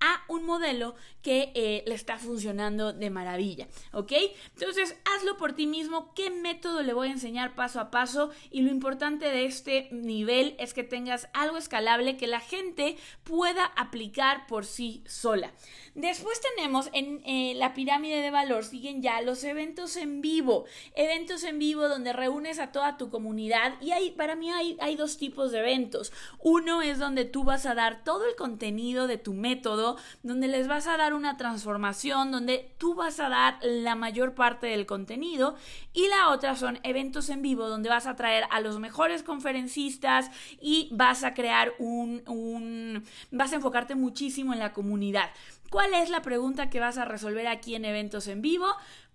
a 0.00 0.22
un 0.28 0.44
modelo 0.44 0.94
que 1.22 1.52
eh, 1.54 1.84
le 1.86 1.94
está 1.94 2.18
funcionando 2.18 2.92
de 2.92 3.10
maravilla, 3.10 3.68
¿ok? 3.92 4.12
Entonces, 4.54 4.96
hazlo 5.04 5.36
por 5.36 5.52
ti 5.54 5.66
mismo, 5.66 6.14
qué 6.14 6.30
método 6.30 6.82
le 6.82 6.92
voy 6.92 7.08
a 7.08 7.12
enseñar 7.12 7.54
paso 7.54 7.80
a 7.80 7.90
paso 7.90 8.30
y 8.50 8.62
lo 8.62 8.70
importante 8.70 9.26
de 9.26 9.44
este 9.44 9.88
nivel 9.90 10.54
es 10.58 10.74
que 10.74 10.84
tengas 10.84 11.28
algo 11.32 11.56
escalable 11.56 12.16
que 12.16 12.26
la 12.26 12.40
gente 12.40 12.96
pueda 13.24 13.64
aplicar 13.64 14.46
por 14.46 14.64
sí 14.64 15.02
sola. 15.06 15.52
Después 15.94 16.40
tenemos 16.54 16.90
en 16.92 17.22
eh, 17.24 17.54
la 17.56 17.74
pirámide 17.74 18.22
de 18.22 18.30
valor, 18.30 18.64
siguen 18.64 19.02
ya 19.02 19.20
los 19.20 19.42
eventos 19.42 19.96
en 19.96 20.20
vivo, 20.20 20.64
eventos 20.94 21.42
en 21.42 21.58
vivo 21.58 21.88
donde 21.88 22.12
reúnes 22.12 22.60
a 22.60 22.70
toda 22.70 22.96
tu 22.96 23.10
comunidad 23.10 23.74
y 23.80 23.90
hay, 23.90 24.12
para 24.12 24.36
mí 24.36 24.50
hay, 24.50 24.76
hay 24.80 24.94
dos 24.94 25.18
tipos 25.18 25.50
de 25.50 25.58
eventos. 25.58 26.12
Uno 26.38 26.82
es 26.82 26.98
donde 26.98 27.24
tú 27.24 27.42
vas 27.42 27.66
a 27.66 27.74
dar 27.74 28.04
todo 28.04 28.26
el 28.26 28.36
contenido 28.36 29.06
de 29.06 29.18
tu 29.18 29.34
método, 29.34 29.87
donde 30.22 30.48
les 30.48 30.68
vas 30.68 30.86
a 30.86 30.96
dar 30.96 31.14
una 31.14 31.36
transformación, 31.36 32.30
donde 32.30 32.74
tú 32.78 32.94
vas 32.94 33.20
a 33.20 33.28
dar 33.28 33.58
la 33.62 33.94
mayor 33.94 34.34
parte 34.34 34.66
del 34.66 34.86
contenido 34.86 35.56
y 35.92 36.08
la 36.08 36.30
otra 36.30 36.56
son 36.56 36.78
eventos 36.82 37.28
en 37.28 37.42
vivo 37.42 37.68
donde 37.68 37.88
vas 37.88 38.06
a 38.06 38.16
traer 38.16 38.44
a 38.50 38.60
los 38.60 38.78
mejores 38.78 39.22
conferencistas 39.22 40.30
y 40.60 40.88
vas 40.92 41.24
a 41.24 41.34
crear 41.34 41.72
un, 41.78 42.22
un 42.26 43.04
vas 43.30 43.52
a 43.52 43.56
enfocarte 43.56 43.94
muchísimo 43.94 44.52
en 44.52 44.58
la 44.58 44.72
comunidad. 44.72 45.30
¿Cuál 45.70 45.92
es 45.94 46.08
la 46.08 46.22
pregunta 46.22 46.70
que 46.70 46.80
vas 46.80 46.96
a 46.96 47.04
resolver 47.04 47.46
aquí 47.46 47.74
en 47.74 47.84
eventos 47.84 48.26
en 48.26 48.40
vivo? 48.40 48.66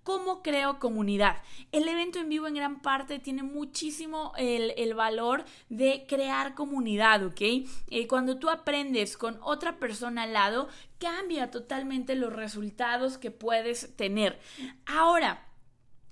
¿Cómo 0.04 0.44
creo 0.44 0.80
comunidad? 0.80 1.38
El 1.72 1.88
evento 1.88 2.20
en 2.20 2.28
vivo 2.28 2.48
en 2.48 2.56
gran 2.56 2.82
parte 2.82 3.20
tiene 3.20 3.42
muchísimo 3.42 4.34
el, 4.38 4.94
valor 4.94 5.46
de 5.70 6.06
crear 6.08 6.56
comunidad, 6.56 7.26
¿ok? 7.26 7.42
Eh, 7.42 8.08
cuando 8.08 8.38
tú 8.38 8.50
aprendes 8.50 9.16
con 9.16 9.40
otra 9.42 9.80
persona 9.80 10.24
al 10.24 10.34
lado, 10.34 10.68
cambia 11.00 11.52
totalmente 11.52 12.16
los 12.16 12.34
resultados 12.34 13.18
que 13.18 13.32
puedes 13.32 13.96
tener. 13.96 14.40
Ahora, 14.86 15.48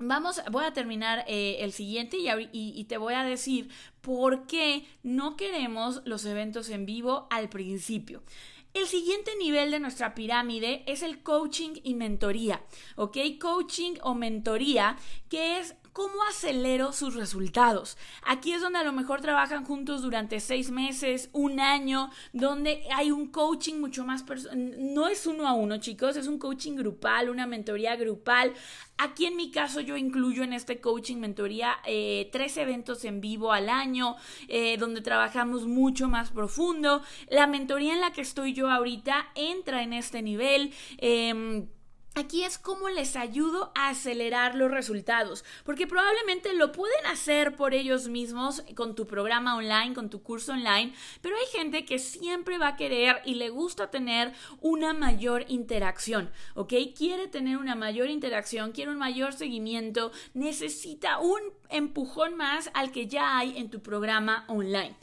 Vamos, 0.04 0.42
voy 0.50 0.66
a 0.66 0.74
terminar 0.74 1.24
eh, 1.28 1.58
el 1.60 1.74
siguiente 1.74 2.18
y, 2.18 2.50
y, 2.52 2.84
te 2.86 2.98
voy 2.98 3.14
a 3.14 3.24
decir 3.24 3.70
por 4.02 4.48
qué 4.48 4.84
no 5.04 5.38
queremos 5.38 6.02
los 6.06 6.26
eventos 6.26 6.70
en 6.70 6.88
vivo 6.88 7.28
al 7.30 7.50
principio. 7.50 8.24
El 8.74 8.88
siguiente 8.88 9.32
nivel 9.38 9.70
de 9.72 9.80
nuestra 9.80 10.16
pirámide 10.16 10.84
es 10.88 11.02
el 11.02 11.24
coaching 11.24 11.72
y 11.84 11.94
mentoría, 11.94 12.64
¿ok? 12.96 13.18
Coaching 13.40 13.96
o 14.02 14.16
mentoría, 14.16 14.96
que 15.28 15.60
es 15.60 15.76
¿Cómo 15.94 16.24
acelero 16.30 16.94
sus 16.94 17.16
resultados? 17.16 17.98
Aquí 18.26 18.54
es 18.54 18.62
donde 18.62 18.80
a 18.80 18.84
lo 18.86 18.94
mejor 18.94 19.20
trabajan 19.20 19.66
juntos 19.66 20.02
durante 20.02 20.40
seis 20.40 20.72
meses, 20.72 21.30
un 21.34 21.60
año, 21.60 22.10
donde 22.32 22.84
hay 22.96 23.12
un 23.12 23.28
coaching 23.28 23.76
mucho 23.76 24.06
más 24.06 24.24
No 24.56 25.10
es 25.10 25.28
uno 25.28 25.46
a 25.50 25.54
uno, 25.54 25.80
chicos, 25.80 26.16
es 26.16 26.28
un 26.28 26.40
coaching 26.40 26.78
grupal, 26.78 27.30
una 27.30 27.46
mentoría 27.46 27.98
grupal. 27.98 28.54
Aquí 28.98 29.26
en 29.26 29.36
mi 29.36 29.52
caso 29.52 29.82
yo 29.82 29.98
incluyo 29.98 30.44
en 30.44 30.54
este 30.54 30.80
coaching 30.80 31.18
mentoría 31.18 31.76
eh, 31.86 32.30
tres 32.32 32.56
eventos 32.56 33.04
en 33.04 33.20
vivo 33.20 33.52
al 33.52 33.68
año, 33.68 34.16
eh, 34.48 34.78
donde 34.78 35.02
trabajamos 35.02 35.68
mucho 35.68 36.08
más 36.08 36.32
profundo. 36.32 37.02
La 37.30 37.48
mentoría 37.48 37.94
en 37.94 38.00
la 38.00 38.14
que 38.14 38.22
estoy 38.22 38.54
yo 38.54 38.70
ahorita 38.70 39.28
entra 39.36 39.84
en 39.84 39.92
este 39.92 40.22
nivel. 40.22 40.74
Em, 41.00 41.68
Aquí 42.14 42.44
es 42.44 42.58
cómo 42.58 42.90
les 42.90 43.16
ayudo 43.16 43.72
a 43.74 43.88
acelerar 43.88 44.56
los 44.56 44.70
resultados, 44.70 45.46
porque 45.64 45.88
probablemente 45.88 46.54
lo 46.54 46.74
pueden 46.74 47.06
hacer 47.06 47.56
por 47.56 47.74
ellos 47.74 48.10
mismos 48.10 48.64
con 48.76 48.96
tu 48.96 49.08
programa 49.08 49.56
online, 49.56 49.94
con 49.94 50.10
tu 50.10 50.22
curso 50.22 50.52
online, 50.52 50.94
pero 51.22 51.38
hay 51.38 51.46
gente 51.58 51.86
que 51.86 52.00
siempre 52.00 52.58
va 52.58 52.70
a 52.70 52.76
querer 52.76 53.22
y 53.24 53.36
le 53.36 53.48
gusta 53.50 53.92
tener 53.92 54.34
una 54.60 54.94
mayor 54.94 55.46
interacción, 55.48 56.30
¿ok? 56.56 56.74
Quiere 56.98 57.30
tener 57.30 57.56
una 57.56 57.76
mayor 57.76 58.10
interacción, 58.10 58.74
quiere 58.74 58.92
un 58.92 58.98
mayor 58.98 59.32
seguimiento, 59.32 60.12
necesita 60.34 61.20
un 61.20 61.40
empujón 61.70 62.36
más 62.36 62.70
al 62.74 62.92
que 62.92 63.08
ya 63.08 63.38
hay 63.38 63.58
en 63.58 63.70
tu 63.70 63.82
programa 63.82 64.44
online. 64.50 64.98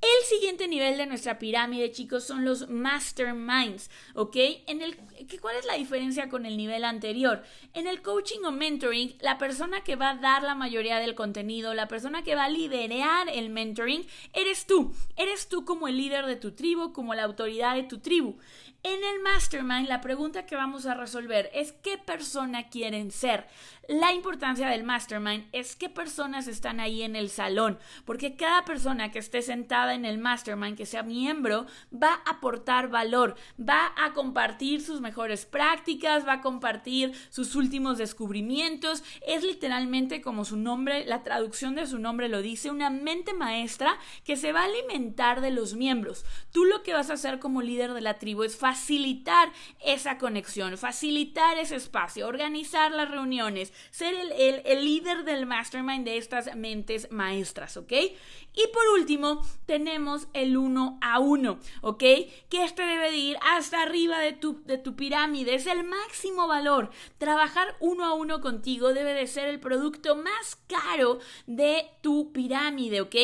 El 0.00 0.26
siguiente 0.26 0.68
nivel 0.68 0.96
de 0.96 1.06
nuestra 1.06 1.40
pirámide, 1.40 1.90
chicos, 1.90 2.24
son 2.24 2.44
los 2.44 2.68
masterminds, 2.68 3.90
¿ok? 4.14 4.36
En 4.68 4.80
el, 4.80 4.96
¿Cuál 5.40 5.56
es 5.56 5.64
la 5.64 5.74
diferencia 5.74 6.28
con 6.28 6.46
el 6.46 6.56
nivel 6.56 6.84
anterior? 6.84 7.42
En 7.74 7.88
el 7.88 8.00
coaching 8.00 8.44
o 8.44 8.52
mentoring, 8.52 9.16
la 9.20 9.38
persona 9.38 9.82
que 9.82 9.96
va 9.96 10.10
a 10.10 10.14
dar 10.14 10.44
la 10.44 10.54
mayoría 10.54 11.00
del 11.00 11.16
contenido, 11.16 11.74
la 11.74 11.88
persona 11.88 12.22
que 12.22 12.36
va 12.36 12.44
a 12.44 12.48
liderar 12.48 13.28
el 13.28 13.50
mentoring, 13.50 14.06
eres 14.34 14.66
tú. 14.66 14.94
Eres 15.16 15.48
tú 15.48 15.64
como 15.64 15.88
el 15.88 15.96
líder 15.96 16.26
de 16.26 16.36
tu 16.36 16.52
tribu, 16.52 16.92
como 16.92 17.14
la 17.14 17.24
autoridad 17.24 17.74
de 17.74 17.82
tu 17.82 17.98
tribu. 17.98 18.38
En 18.84 19.02
el 19.02 19.20
mastermind, 19.20 19.88
la 19.88 20.00
pregunta 20.00 20.46
que 20.46 20.54
vamos 20.54 20.86
a 20.86 20.94
resolver 20.94 21.50
es 21.52 21.72
qué 21.72 21.98
persona 21.98 22.68
quieren 22.68 23.10
ser. 23.10 23.48
La 23.88 24.12
importancia 24.12 24.68
del 24.68 24.84
mastermind 24.84 25.46
es 25.52 25.74
qué 25.74 25.88
personas 25.88 26.46
están 26.46 26.78
ahí 26.78 27.02
en 27.02 27.16
el 27.16 27.30
salón, 27.30 27.78
porque 28.04 28.36
cada 28.36 28.66
persona 28.66 29.10
que 29.10 29.18
esté 29.18 29.40
sentada 29.40 29.94
en 29.94 30.04
el 30.04 30.18
mastermind, 30.18 30.76
que 30.76 30.84
sea 30.84 31.02
miembro, 31.02 31.64
va 31.90 32.20
a 32.26 32.32
aportar 32.32 32.90
valor, 32.90 33.34
va 33.58 33.94
a 33.96 34.12
compartir 34.12 34.82
sus 34.82 35.00
mejores 35.00 35.46
prácticas, 35.46 36.26
va 36.28 36.34
a 36.34 36.40
compartir 36.42 37.14
sus 37.30 37.54
últimos 37.54 37.96
descubrimientos. 37.96 39.02
Es 39.26 39.42
literalmente 39.42 40.20
como 40.20 40.44
su 40.44 40.58
nombre, 40.58 41.06
la 41.06 41.22
traducción 41.22 41.74
de 41.74 41.86
su 41.86 41.98
nombre 41.98 42.28
lo 42.28 42.42
dice, 42.42 42.70
una 42.70 42.90
mente 42.90 43.32
maestra 43.32 43.98
que 44.22 44.36
se 44.36 44.52
va 44.52 44.60
a 44.60 44.64
alimentar 44.64 45.40
de 45.40 45.50
los 45.50 45.72
miembros. 45.72 46.26
Tú 46.52 46.66
lo 46.66 46.82
que 46.82 46.92
vas 46.92 47.08
a 47.08 47.14
hacer 47.14 47.38
como 47.38 47.62
líder 47.62 47.94
de 47.94 48.02
la 48.02 48.18
tribu 48.18 48.42
es 48.42 48.54
facilitar 48.54 49.50
esa 49.82 50.18
conexión, 50.18 50.76
facilitar 50.76 51.56
ese 51.56 51.76
espacio, 51.76 52.28
organizar 52.28 52.92
las 52.92 53.10
reuniones, 53.10 53.72
ser 53.90 54.14
el, 54.14 54.84
líder 54.84 55.24
del 55.24 55.46
mastermind 55.46 56.04
de 56.04 56.16
estas 56.16 56.54
mentes 56.56 57.10
maestras, 57.10 57.76
¿ok? 57.76 57.92
Y 57.92 58.66
por 58.72 58.86
último, 58.98 59.42
tenemos 59.66 60.28
el 60.32 60.56
uno 60.56 60.98
a 61.00 61.18
uno, 61.18 61.58
¿ok? 61.80 61.98
Que 61.98 62.64
este 62.64 62.82
debe 62.82 63.16
ir 63.16 63.36
hasta 63.42 63.82
arriba 63.82 64.18
de 64.18 64.32
tu, 64.32 64.62
de 64.64 64.78
tu 64.78 64.96
pirámide, 64.96 65.54
es 65.54 65.66
el 65.66 65.84
máximo 65.84 66.46
valor. 66.46 66.90
Trabajar 67.18 67.76
uno 67.80 68.04
a 68.04 68.14
uno 68.14 68.40
contigo 68.40 68.94
debe 68.94 69.14
de 69.14 69.26
ser 69.26 69.48
el 69.48 69.60
producto 69.60 70.16
más 70.16 70.56
caro 70.66 71.18
de 71.46 71.86
tu 72.02 72.32
pirámide, 72.32 73.00
¿ok? 73.00 73.16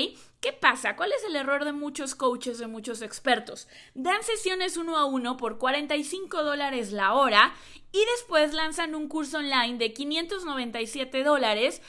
¿Qué 0.45 0.53
pasa? 0.53 0.95
¿Cuál 0.95 1.11
es 1.13 1.25
el 1.25 1.37
error 1.37 1.65
de 1.65 1.73
muchos 1.73 2.15
coaches, 2.15 2.59
de 2.59 2.67
muchos 2.67 3.01
expertos? 3.01 3.67
Dan 3.95 4.23
sesiones 4.23 4.77
uno 4.77 4.99
a 4.99 5.07
uno 5.07 5.39
por 5.39 5.57
45 5.57 6.43
dólares 6.43 6.93
la 6.93 7.15
hora 7.15 7.55
y 7.93 8.05
después 8.13 8.53
lanzan 8.53 8.95
un 8.95 9.09
curso 9.09 9.39
online 9.39 9.79
de 9.79 9.95
597 9.95 11.25
dólares 11.25 11.81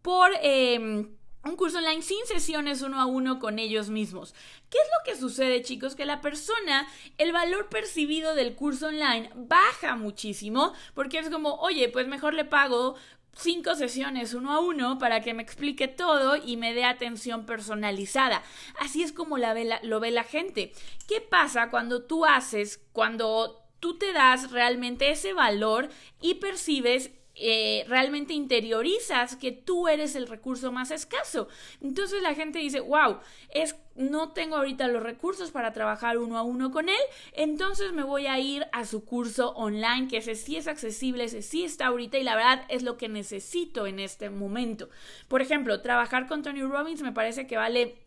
por... 0.00 0.30
Em, 0.40 1.14
un 1.44 1.56
curso 1.56 1.78
online 1.78 2.00
sin 2.00 2.24
sesiones 2.24 2.80
uno 2.80 2.98
a 2.98 3.04
uno 3.04 3.38
con 3.38 3.58
ellos 3.58 3.90
mismos. 3.90 4.32
¿Qué 4.70 4.78
es 4.78 4.88
lo 4.88 5.12
que 5.12 5.20
sucede, 5.20 5.60
chicos? 5.60 5.94
Que 5.94 6.06
la 6.06 6.22
persona, 6.22 6.88
el 7.18 7.32
valor 7.32 7.68
percibido 7.68 8.34
del 8.34 8.54
curso 8.54 8.86
online 8.86 9.28
baja 9.34 9.96
muchísimo 9.96 10.72
porque 10.94 11.18
es 11.18 11.28
como, 11.28 11.56
oye, 11.56 11.90
pues 11.90 12.06
mejor 12.06 12.32
le 12.32 12.46
pago 12.46 12.94
cinco 13.36 13.74
sesiones 13.74 14.34
uno 14.34 14.52
a 14.52 14.60
uno 14.60 14.98
para 14.98 15.20
que 15.20 15.34
me 15.34 15.42
explique 15.42 15.88
todo 15.88 16.36
y 16.36 16.56
me 16.56 16.74
dé 16.74 16.84
atención 16.84 17.46
personalizada. 17.46 18.42
Así 18.78 19.02
es 19.02 19.12
como 19.12 19.38
lo 19.38 20.00
ve 20.00 20.10
la 20.10 20.24
gente. 20.24 20.72
¿Qué 21.08 21.20
pasa 21.20 21.70
cuando 21.70 22.02
tú 22.04 22.24
haces, 22.24 22.80
cuando 22.92 23.62
tú 23.80 23.98
te 23.98 24.12
das 24.12 24.50
realmente 24.52 25.10
ese 25.10 25.32
valor 25.32 25.88
y 26.20 26.34
percibes 26.34 27.10
eh, 27.34 27.84
realmente 27.88 28.34
interiorizas 28.34 29.36
que 29.36 29.52
tú 29.52 29.88
eres 29.88 30.16
el 30.16 30.26
recurso 30.26 30.70
más 30.70 30.90
escaso. 30.90 31.48
Entonces 31.80 32.22
la 32.22 32.34
gente 32.34 32.58
dice, 32.58 32.80
wow, 32.80 33.18
es, 33.54 33.74
no 33.94 34.32
tengo 34.32 34.56
ahorita 34.56 34.88
los 34.88 35.02
recursos 35.02 35.50
para 35.50 35.72
trabajar 35.72 36.18
uno 36.18 36.36
a 36.36 36.42
uno 36.42 36.70
con 36.70 36.88
él, 36.88 37.00
entonces 37.32 37.92
me 37.92 38.02
voy 38.02 38.26
a 38.26 38.38
ir 38.38 38.66
a 38.72 38.84
su 38.84 39.04
curso 39.04 39.50
online, 39.52 40.08
que 40.08 40.18
ese 40.18 40.34
sí 40.34 40.56
es 40.56 40.66
accesible, 40.66 41.24
ese 41.24 41.42
sí 41.42 41.64
está 41.64 41.86
ahorita 41.86 42.18
y 42.18 42.22
la 42.22 42.36
verdad 42.36 42.64
es 42.68 42.82
lo 42.82 42.96
que 42.96 43.08
necesito 43.08 43.86
en 43.86 43.98
este 43.98 44.28
momento. 44.28 44.90
Por 45.28 45.40
ejemplo, 45.40 45.80
trabajar 45.80 46.26
con 46.26 46.42
Tony 46.42 46.62
Robbins 46.62 47.02
me 47.02 47.12
parece 47.12 47.46
que 47.46 47.56
vale 47.56 48.01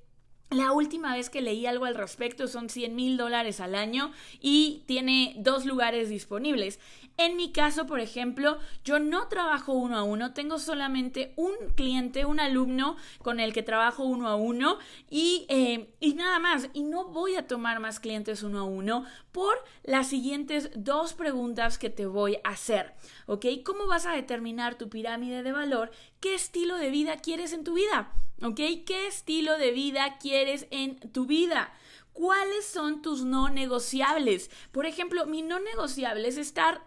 la 0.52 0.72
última 0.72 1.14
vez 1.14 1.30
que 1.30 1.42
leí 1.42 1.66
algo 1.66 1.86
al 1.86 1.96
respecto 1.96 2.48
son 2.48 2.70
100 2.70 2.96
mil 2.96 3.18
dólares 3.18 3.60
al 3.60 3.75
año 3.75 4.12
y 4.40 4.84
tiene 4.86 5.34
dos 5.38 5.66
lugares 5.66 6.10
disponibles. 6.10 6.80
En 7.18 7.38
mi 7.38 7.52
caso, 7.52 7.88
por 7.88 8.02
ejemplo, 8.02 8.60
yo 8.84 9.00
no 9.00 9.28
trabajo 9.28 9.72
uno 9.72 9.98
a 9.98 10.04
uno, 10.04 10.34
tengo 10.34 10.60
solamente 10.60 11.34
un 11.38 11.54
cliente, 11.75 12.25
un 12.25 12.42
alumno 12.42 12.98
con 13.22 13.40
el 13.40 13.54
que 13.54 13.64
trabajo 13.64 14.04
uno 14.04 14.28
a 14.28 14.36
uno 14.36 14.78
y, 15.10 15.46
eh, 15.48 15.94
y 16.02 16.14
nada 16.14 16.40
más. 16.40 16.70
Y 16.74 16.84
no 16.84 17.06
voy 17.06 17.36
a 17.36 17.48
tomar 17.48 17.80
más 17.80 18.00
clientes 18.00 18.44
uno 18.44 18.60
a 18.60 18.64
uno 18.64 19.06
por 19.32 19.56
las 19.84 20.08
siguientes 20.08 20.70
dos 20.75 21.14
preguntas 21.14 21.78
que 21.78 21.90
te 21.90 22.06
voy 22.06 22.38
a 22.44 22.50
hacer. 22.50 22.94
¿Ok? 23.28 23.46
¿Cómo 23.66 23.88
vas 23.88 24.06
a 24.06 24.12
determinar 24.12 24.75
tu 24.75 24.90
pirámide 24.90 25.42
de 25.42 25.54
valor? 25.54 25.92
¿Qué 26.19 26.36
estilo 26.36 26.77
de 26.77 26.89
vida 26.89 27.17
quieres 27.17 27.53
en 27.53 27.63
tu 27.63 27.74
vida? 27.74 28.12
¿Ok? 28.41 28.60
¿Qué 28.86 29.07
estilo 29.07 29.57
de 29.57 29.72
vida 29.72 30.17
quieres 30.17 30.67
en 30.72 31.00
tu 31.12 31.25
vida? 31.25 31.74
¿Cuáles 32.13 32.65
son 32.65 33.01
tus 33.01 33.24
no 33.24 33.50
negociables? 33.50 34.50
Por 34.72 34.86
ejemplo, 34.86 35.25
mi 35.25 35.41
no 35.41 35.60
negociable 35.60 36.27
es 36.27 36.38
estar 36.38 36.81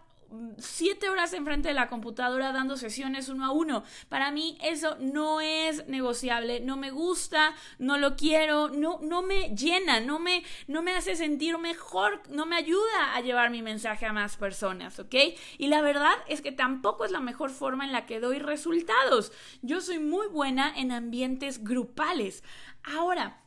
siete 0.57 1.09
horas 1.09 1.33
enfrente 1.33 1.69
de 1.69 1.73
la 1.73 1.89
computadora 1.89 2.51
dando 2.51 2.77
sesiones 2.77 3.29
uno 3.29 3.45
a 3.45 3.51
uno. 3.51 3.83
Para 4.09 4.31
mí 4.31 4.57
eso 4.61 4.97
no 4.99 5.41
es 5.41 5.87
negociable, 5.87 6.59
no 6.59 6.77
me 6.77 6.91
gusta, 6.91 7.55
no 7.77 7.97
lo 7.97 8.15
quiero, 8.15 8.69
no, 8.69 8.99
no 9.01 9.21
me 9.21 9.55
llena, 9.55 9.99
no 9.99 10.19
me, 10.19 10.43
no 10.67 10.81
me 10.81 10.93
hace 10.93 11.15
sentir 11.15 11.57
mejor, 11.57 12.21
no 12.29 12.45
me 12.45 12.55
ayuda 12.55 13.15
a 13.15 13.21
llevar 13.21 13.49
mi 13.49 13.61
mensaje 13.61 14.05
a 14.05 14.13
más 14.13 14.37
personas, 14.37 14.99
¿ok? 14.99 15.15
Y 15.57 15.67
la 15.67 15.81
verdad 15.81 16.13
es 16.27 16.41
que 16.41 16.51
tampoco 16.51 17.05
es 17.05 17.11
la 17.11 17.19
mejor 17.19 17.49
forma 17.49 17.85
en 17.85 17.91
la 17.91 18.05
que 18.05 18.19
doy 18.19 18.39
resultados. 18.39 19.31
Yo 19.61 19.81
soy 19.81 19.99
muy 19.99 20.27
buena 20.27 20.73
en 20.75 20.91
ambientes 20.91 21.63
grupales. 21.63 22.43
Ahora, 22.83 23.41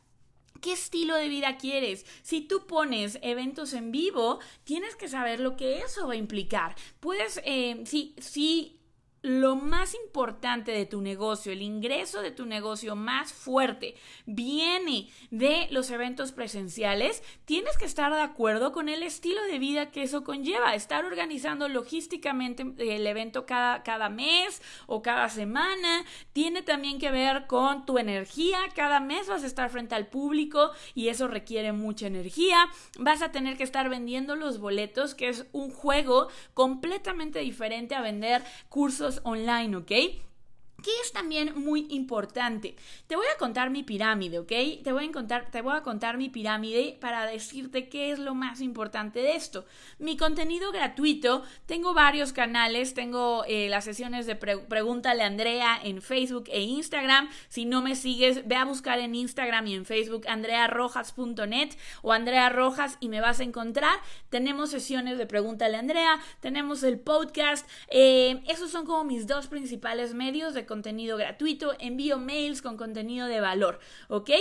¿Qué 0.63 0.71
estilo 0.71 1.15
de 1.15 1.27
vida 1.27 1.57
quieres? 1.57 2.05
Si 2.21 2.39
tú 2.39 2.65
pones 2.65 3.19
eventos 3.21 3.73
en 3.73 3.91
vivo, 3.91 4.39
tienes 4.63 4.95
que 4.95 5.09
saber 5.09 5.41
lo 5.41 5.57
que 5.57 5.79
eso 5.79 6.07
va 6.07 6.13
a 6.13 6.15
implicar. 6.15 6.73
Puedes, 7.01 7.41
eh, 7.43 7.83
si, 7.85 8.15
si 8.17 8.79
lo 9.23 9.55
más 9.55 9.95
importante 9.95 10.73
de 10.73 10.85
tu 10.85 10.99
negocio, 11.01 11.53
el 11.53 11.61
ingreso 11.61 12.21
de 12.21 12.31
tu 12.31 12.45
negocio 12.45 12.97
más 12.97 13.31
fuerte 13.31 13.95
viene 14.25 15.09
de 15.31 15.67
los 15.71 15.89
eventos 15.91 16.33
presenciales, 16.33 17.23
tienes 17.45 17.77
que 17.77 17.85
estar 17.85 18.13
de 18.13 18.21
acuerdo 18.21 18.73
con 18.73 18.89
el 18.89 19.01
estilo 19.01 19.41
de 19.43 19.59
vida 19.59 19.91
que 19.91 20.03
eso 20.03 20.25
conlleva. 20.25 20.75
Estar 20.75 21.05
organizando 21.05 21.69
logísticamente 21.69 22.65
el 22.77 23.07
evento 23.07 23.45
cada, 23.45 23.81
cada 23.83 24.09
mes 24.09 24.61
o 24.87 25.01
cada 25.01 25.29
semana 25.29 26.03
tiene 26.33 26.61
también 26.61 26.99
que 26.99 27.09
ver 27.09 27.47
con 27.47 27.85
tu 27.85 27.97
energía. 27.99 28.59
Cada 28.75 28.99
mes 28.99 29.27
vas 29.29 29.43
a 29.43 29.47
estar 29.47 29.69
frente 29.69 29.95
al 29.95 30.07
público 30.07 30.71
y 30.95 31.07
eso 31.07 31.29
requiere 31.29 31.71
mucha 31.71 32.07
energía. 32.07 32.67
Vas 32.99 33.21
a 33.21 33.31
tener 33.31 33.55
que 33.55 33.63
estar 33.63 33.87
vendiendo 33.87 34.35
los 34.35 34.59
boletos, 34.59 35.15
que 35.15 35.29
es 35.29 35.45
un 35.53 35.71
juego 35.71 36.27
completamente 36.53 37.39
diferente 37.39 37.95
a 37.95 38.01
vender 38.01 38.43
cursos 38.67 39.12
online, 39.23 39.75
¿ok? 39.77 39.91
Que 40.83 40.91
es 41.03 41.11
también 41.11 41.53
muy 41.55 41.87
importante. 41.89 42.75
Te 43.07 43.15
voy 43.15 43.25
a 43.33 43.37
contar 43.37 43.69
mi 43.69 43.83
pirámide, 43.83 44.39
¿ok? 44.39 44.83
Te 44.83 44.91
voy 44.91 45.07
a 45.07 45.11
contar, 45.11 45.49
te 45.49 45.61
voy 45.61 45.75
a 45.75 45.81
contar 45.81 46.17
mi 46.17 46.29
pirámide 46.29 46.97
para 46.99 47.25
decirte 47.25 47.89
qué 47.89 48.11
es 48.11 48.19
lo 48.19 48.35
más 48.35 48.61
importante 48.61 49.19
de 49.19 49.35
esto. 49.35 49.65
Mi 49.97 50.17
contenido 50.17 50.71
gratuito, 50.71 51.43
tengo 51.65 51.93
varios 51.93 52.33
canales, 52.33 52.93
tengo 52.93 53.43
eh, 53.47 53.69
las 53.69 53.85
sesiones 53.85 54.25
de 54.25 54.35
Pregúntale 54.35 55.23
a 55.23 55.27
Andrea 55.27 55.79
en 55.81 56.01
Facebook 56.01 56.45
e 56.47 56.61
Instagram. 56.61 57.29
Si 57.47 57.65
no 57.65 57.81
me 57.81 57.95
sigues, 57.95 58.47
ve 58.47 58.55
a 58.55 58.65
buscar 58.65 58.99
en 58.99 59.15
Instagram 59.15 59.67
y 59.67 59.75
en 59.75 59.85
Facebook 59.85 60.27
andrearrojas.net 60.27 61.69
o 62.01 62.11
Andrea 62.11 62.49
Rojas 62.49 62.97
y 62.99 63.07
me 63.07 63.21
vas 63.21 63.39
a 63.39 63.43
encontrar. 63.43 63.97
Tenemos 64.29 64.71
sesiones 64.71 65.17
de 65.17 65.25
Pregúntale 65.25 65.77
a 65.77 65.79
Andrea, 65.79 66.19
tenemos 66.41 66.83
el 66.83 66.99
podcast. 66.99 67.67
Eh, 67.87 68.43
esos 68.47 68.71
son 68.71 68.85
como 68.85 69.05
mis 69.05 69.27
dos 69.27 69.47
principales 69.47 70.13
medios 70.13 70.53
de 70.53 70.65
contenido 70.73 71.17
gratuito, 71.17 71.75
envío 71.77 72.17
mails 72.17 72.63
con 72.63 72.77
contenido 72.77 73.27
de 73.27 73.39
valor, 73.39 73.79
¿ok? 74.07 74.31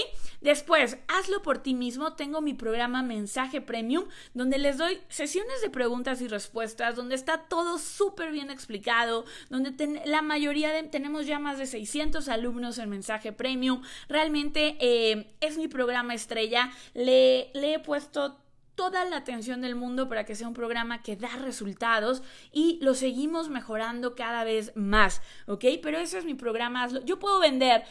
Después, 0.40 0.96
hazlo 1.08 1.42
por 1.42 1.58
ti 1.58 1.74
mismo. 1.74 2.14
Tengo 2.14 2.40
mi 2.40 2.54
programa 2.54 3.02
Mensaje 3.02 3.60
Premium, 3.60 4.06
donde 4.32 4.56
les 4.56 4.78
doy 4.78 4.98
sesiones 5.10 5.60
de 5.60 5.68
preguntas 5.68 6.22
y 6.22 6.28
respuestas, 6.28 6.96
donde 6.96 7.16
está 7.16 7.48
todo 7.48 7.76
súper 7.76 8.32
bien 8.32 8.48
explicado, 8.48 9.26
donde 9.50 10.00
la 10.06 10.22
mayoría 10.22 10.72
de, 10.72 10.84
tenemos 10.84 11.26
ya 11.26 11.38
más 11.38 11.58
de 11.58 11.66
600 11.66 12.26
alumnos 12.30 12.78
en 12.78 12.88
Mensaje 12.88 13.32
Premium. 13.32 13.82
Realmente 14.08 14.78
eh, 14.80 15.34
es 15.40 15.58
mi 15.58 15.68
programa 15.68 16.14
estrella. 16.14 16.70
Le, 16.94 17.50
le 17.52 17.74
he 17.74 17.78
puesto 17.78 18.41
toda 18.74 19.04
la 19.04 19.18
atención 19.18 19.60
del 19.60 19.74
mundo 19.74 20.08
para 20.08 20.24
que 20.24 20.34
sea 20.34 20.48
un 20.48 20.54
programa 20.54 21.02
que 21.02 21.16
da 21.16 21.36
resultados 21.36 22.22
y 22.52 22.78
lo 22.82 22.94
seguimos 22.94 23.48
mejorando 23.48 24.14
cada 24.14 24.44
vez 24.44 24.72
más, 24.76 25.20
¿ok? 25.46 25.64
Pero 25.82 25.98
ese 25.98 26.18
es 26.18 26.24
mi 26.24 26.34
programa. 26.34 26.88
Yo 27.04 27.18
puedo 27.18 27.38
vender 27.38 27.84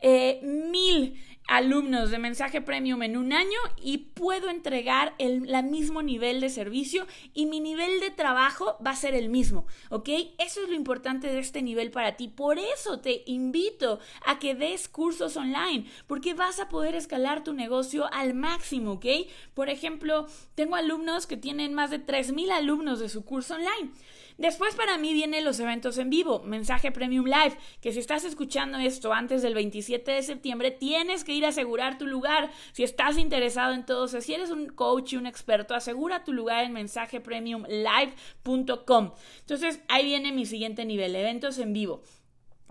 eh, 0.00 0.40
mil 0.42 1.14
alumnos 1.48 2.10
de 2.10 2.18
mensaje 2.18 2.60
premium 2.60 3.02
en 3.02 3.16
un 3.16 3.32
año 3.32 3.58
y 3.82 3.98
puedo 3.98 4.48
entregar 4.48 5.14
el 5.18 5.42
mismo 5.64 6.02
nivel 6.02 6.40
de 6.40 6.48
servicio 6.48 7.06
y 7.34 7.46
mi 7.46 7.60
nivel 7.60 8.00
de 8.00 8.10
trabajo 8.10 8.76
va 8.84 8.90
a 8.90 8.96
ser 8.96 9.14
el 9.14 9.28
mismo, 9.28 9.66
¿ok? 9.90 10.08
Eso 10.38 10.62
es 10.62 10.68
lo 10.68 10.74
importante 10.74 11.28
de 11.28 11.38
este 11.38 11.62
nivel 11.62 11.90
para 11.90 12.16
ti. 12.16 12.28
Por 12.28 12.58
eso 12.58 13.00
te 13.00 13.22
invito 13.26 14.00
a 14.24 14.38
que 14.38 14.54
des 14.54 14.88
cursos 14.88 15.36
online, 15.36 15.86
porque 16.06 16.34
vas 16.34 16.60
a 16.60 16.68
poder 16.68 16.94
escalar 16.94 17.44
tu 17.44 17.52
negocio 17.52 18.12
al 18.12 18.34
máximo, 18.34 18.92
¿ok? 18.92 19.06
Por 19.54 19.68
ejemplo, 19.68 20.26
tengo 20.54 20.76
alumnos 20.76 21.26
que 21.26 21.36
tienen 21.36 21.74
más 21.74 21.90
de 21.90 22.04
3.000 22.04 22.50
alumnos 22.52 23.00
de 23.00 23.08
su 23.08 23.24
curso 23.24 23.54
online. 23.54 23.90
Después 24.38 24.74
para 24.74 24.98
mí 24.98 25.12
vienen 25.12 25.44
los 25.44 25.60
eventos 25.60 25.98
en 25.98 26.10
vivo, 26.10 26.40
mensaje 26.40 26.90
Premium 26.90 27.26
Live, 27.26 27.56
que 27.80 27.92
si 27.92 27.98
estás 27.98 28.24
escuchando 28.24 28.78
esto 28.78 29.12
antes 29.12 29.42
del 29.42 29.54
27 29.54 30.10
de 30.10 30.22
septiembre, 30.22 30.70
tienes 30.70 31.22
que 31.22 31.31
ir 31.32 31.44
a 31.44 31.48
asegurar 31.48 31.98
tu 31.98 32.06
lugar. 32.06 32.50
Si 32.72 32.82
estás 32.82 33.18
interesado 33.18 33.74
en 33.74 33.84
todo, 33.84 34.08
si 34.08 34.34
eres 34.34 34.50
un 34.50 34.68
coach 34.68 35.12
y 35.12 35.16
un 35.16 35.26
experto, 35.26 35.74
asegura 35.74 36.24
tu 36.24 36.32
lugar 36.32 36.64
en 36.64 36.72
mensajepremiumlive.com. 36.72 39.12
Entonces 39.40 39.80
ahí 39.88 40.04
viene 40.04 40.32
mi 40.32 40.46
siguiente 40.46 40.84
nivel, 40.84 41.16
eventos 41.16 41.58
en 41.58 41.72
vivo. 41.72 42.02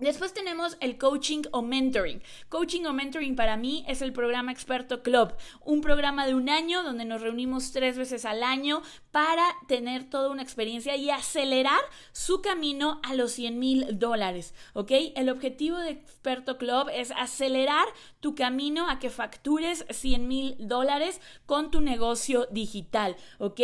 Después 0.02 0.34
tenemos 0.34 0.76
el 0.80 0.98
coaching 0.98 1.42
o 1.52 1.62
mentoring. 1.62 2.22
Coaching 2.48 2.86
o 2.86 2.92
mentoring 2.92 3.36
para 3.36 3.56
mí 3.56 3.84
es 3.86 4.02
el 4.02 4.12
programa 4.12 4.50
Experto 4.50 5.00
Club, 5.00 5.32
un 5.64 5.80
programa 5.80 6.26
de 6.26 6.34
un 6.34 6.48
año 6.48 6.82
donde 6.82 7.04
nos 7.04 7.20
reunimos 7.20 7.70
tres 7.70 7.96
veces 7.96 8.24
al 8.24 8.42
año 8.42 8.82
para 9.12 9.44
tener 9.68 10.10
toda 10.10 10.30
una 10.30 10.42
experiencia 10.42 10.96
y 10.96 11.10
acelerar 11.10 11.78
su 12.10 12.42
camino 12.42 13.00
a 13.04 13.14
los 13.14 13.30
100 13.30 13.60
mil 13.60 13.98
dólares. 14.00 14.54
¿Ok? 14.72 14.90
El 15.14 15.28
objetivo 15.28 15.78
de 15.78 15.90
Experto 15.90 16.58
Club 16.58 16.88
es 16.92 17.12
acelerar 17.12 17.86
tu 18.18 18.34
camino 18.34 18.90
a 18.90 18.98
que 18.98 19.08
factures 19.08 19.86
100 19.88 20.26
mil 20.26 20.56
dólares 20.58 21.20
con 21.46 21.70
tu 21.70 21.80
negocio 21.80 22.48
digital. 22.50 23.14
¿Ok? 23.38 23.60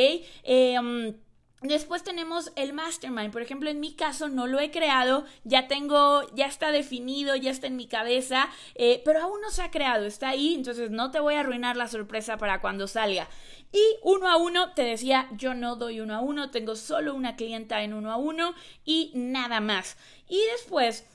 Um, 0.47 1.15
Después 1.63 2.05
tenemos 2.05 2.53
el 2.55 2.73
mastermind. 2.73 3.33
Por 3.33 3.43
ejemplo, 3.43 3.69
en 3.69 3.81
mi 3.81 3.95
caso 3.95 4.29
no 4.29 4.47
lo 4.47 4.61
he 4.61 4.71
creado, 4.71 5.25
ya 5.43 5.67
tengo, 5.67 6.23
ya 6.35 6.47
está 6.47 6.71
definido, 6.71 7.35
ya 7.35 7.51
está 7.51 7.67
en 7.67 7.75
mi 7.75 7.89
cabeza, 7.89 8.49
eh, 8.77 9.03
pero 9.05 9.23
aún 9.23 9.41
no 9.41 9.51
se 9.51 9.63
ha 9.63 9.71
creado, 9.71 10.07
está 10.07 10.29
ahí, 10.29 10.55
entonces 10.55 10.91
no 10.91 11.11
te 11.11 11.19
voy 11.19 11.35
a 11.35 11.41
arruinar 11.41 11.77
la 11.77 11.89
sorpresa 11.89 12.37
para 12.37 12.61
cuando 12.61 12.87
salga. 12.87 13.29
Y 13.73 13.83
uno 14.03 14.29
a 14.29 14.37
uno, 14.37 14.73
te 14.75 14.83
decía, 14.83 15.29
yo 15.33 15.55
no 15.55 15.75
doy 15.75 16.01
uno 16.01 16.15
a 16.15 16.21
uno, 16.21 16.51
tengo 16.53 16.77
solo 16.77 17.15
una 17.15 17.35
clienta 17.35 17.83
en 17.83 17.93
uno 17.93 18.13
a 18.13 18.17
uno 18.17 18.55
y 18.85 19.11
nada 19.15 19.61
más. 19.61 19.97
Y 20.29 20.41
después... 20.53 21.07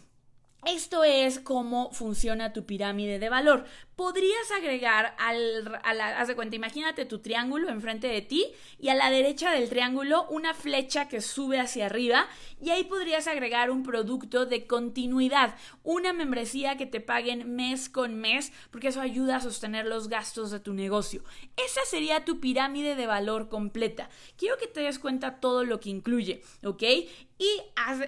Esto 0.65 1.03
es 1.03 1.41
cómo 1.41 1.91
funciona 1.91 2.53
tu 2.53 2.65
pirámide 2.65 3.19
de 3.19 3.27
valor 3.27 3.65
podrías 3.95 4.51
agregar 4.51 5.15
al, 5.19 5.79
haz 5.83 6.27
de 6.27 6.35
cuenta, 6.35 6.55
imagínate 6.55 7.05
tu 7.05 7.19
triángulo 7.19 7.69
enfrente 7.69 8.07
de 8.07 8.21
ti 8.21 8.47
y 8.79 8.89
a 8.89 8.95
la 8.95 9.11
derecha 9.11 9.51
del 9.51 9.69
triángulo 9.69 10.25
una 10.29 10.53
flecha 10.53 11.07
que 11.07 11.21
sube 11.21 11.59
hacia 11.59 11.85
arriba 11.85 12.27
y 12.61 12.71
ahí 12.71 12.83
podrías 12.83 13.27
agregar 13.27 13.69
un 13.69 13.83
producto 13.83 14.45
de 14.45 14.65
continuidad, 14.65 15.55
una 15.83 16.13
membresía 16.13 16.77
que 16.77 16.85
te 16.85 17.01
paguen 17.01 17.55
mes 17.55 17.89
con 17.89 18.15
mes 18.15 18.51
porque 18.71 18.87
eso 18.87 19.01
ayuda 19.01 19.37
a 19.37 19.41
sostener 19.41 19.85
los 19.85 20.07
gastos 20.07 20.51
de 20.51 20.59
tu 20.59 20.73
negocio. 20.73 21.23
Esa 21.57 21.85
sería 21.85 22.25
tu 22.25 22.39
pirámide 22.39 22.95
de 22.95 23.07
valor 23.07 23.49
completa. 23.49 24.09
Quiero 24.37 24.57
que 24.57 24.67
te 24.67 24.81
des 24.81 24.99
cuenta 24.99 25.39
todo 25.39 25.63
lo 25.63 25.79
que 25.79 25.89
incluye, 25.89 26.41
¿ok? 26.63 26.83
Y 27.37 27.61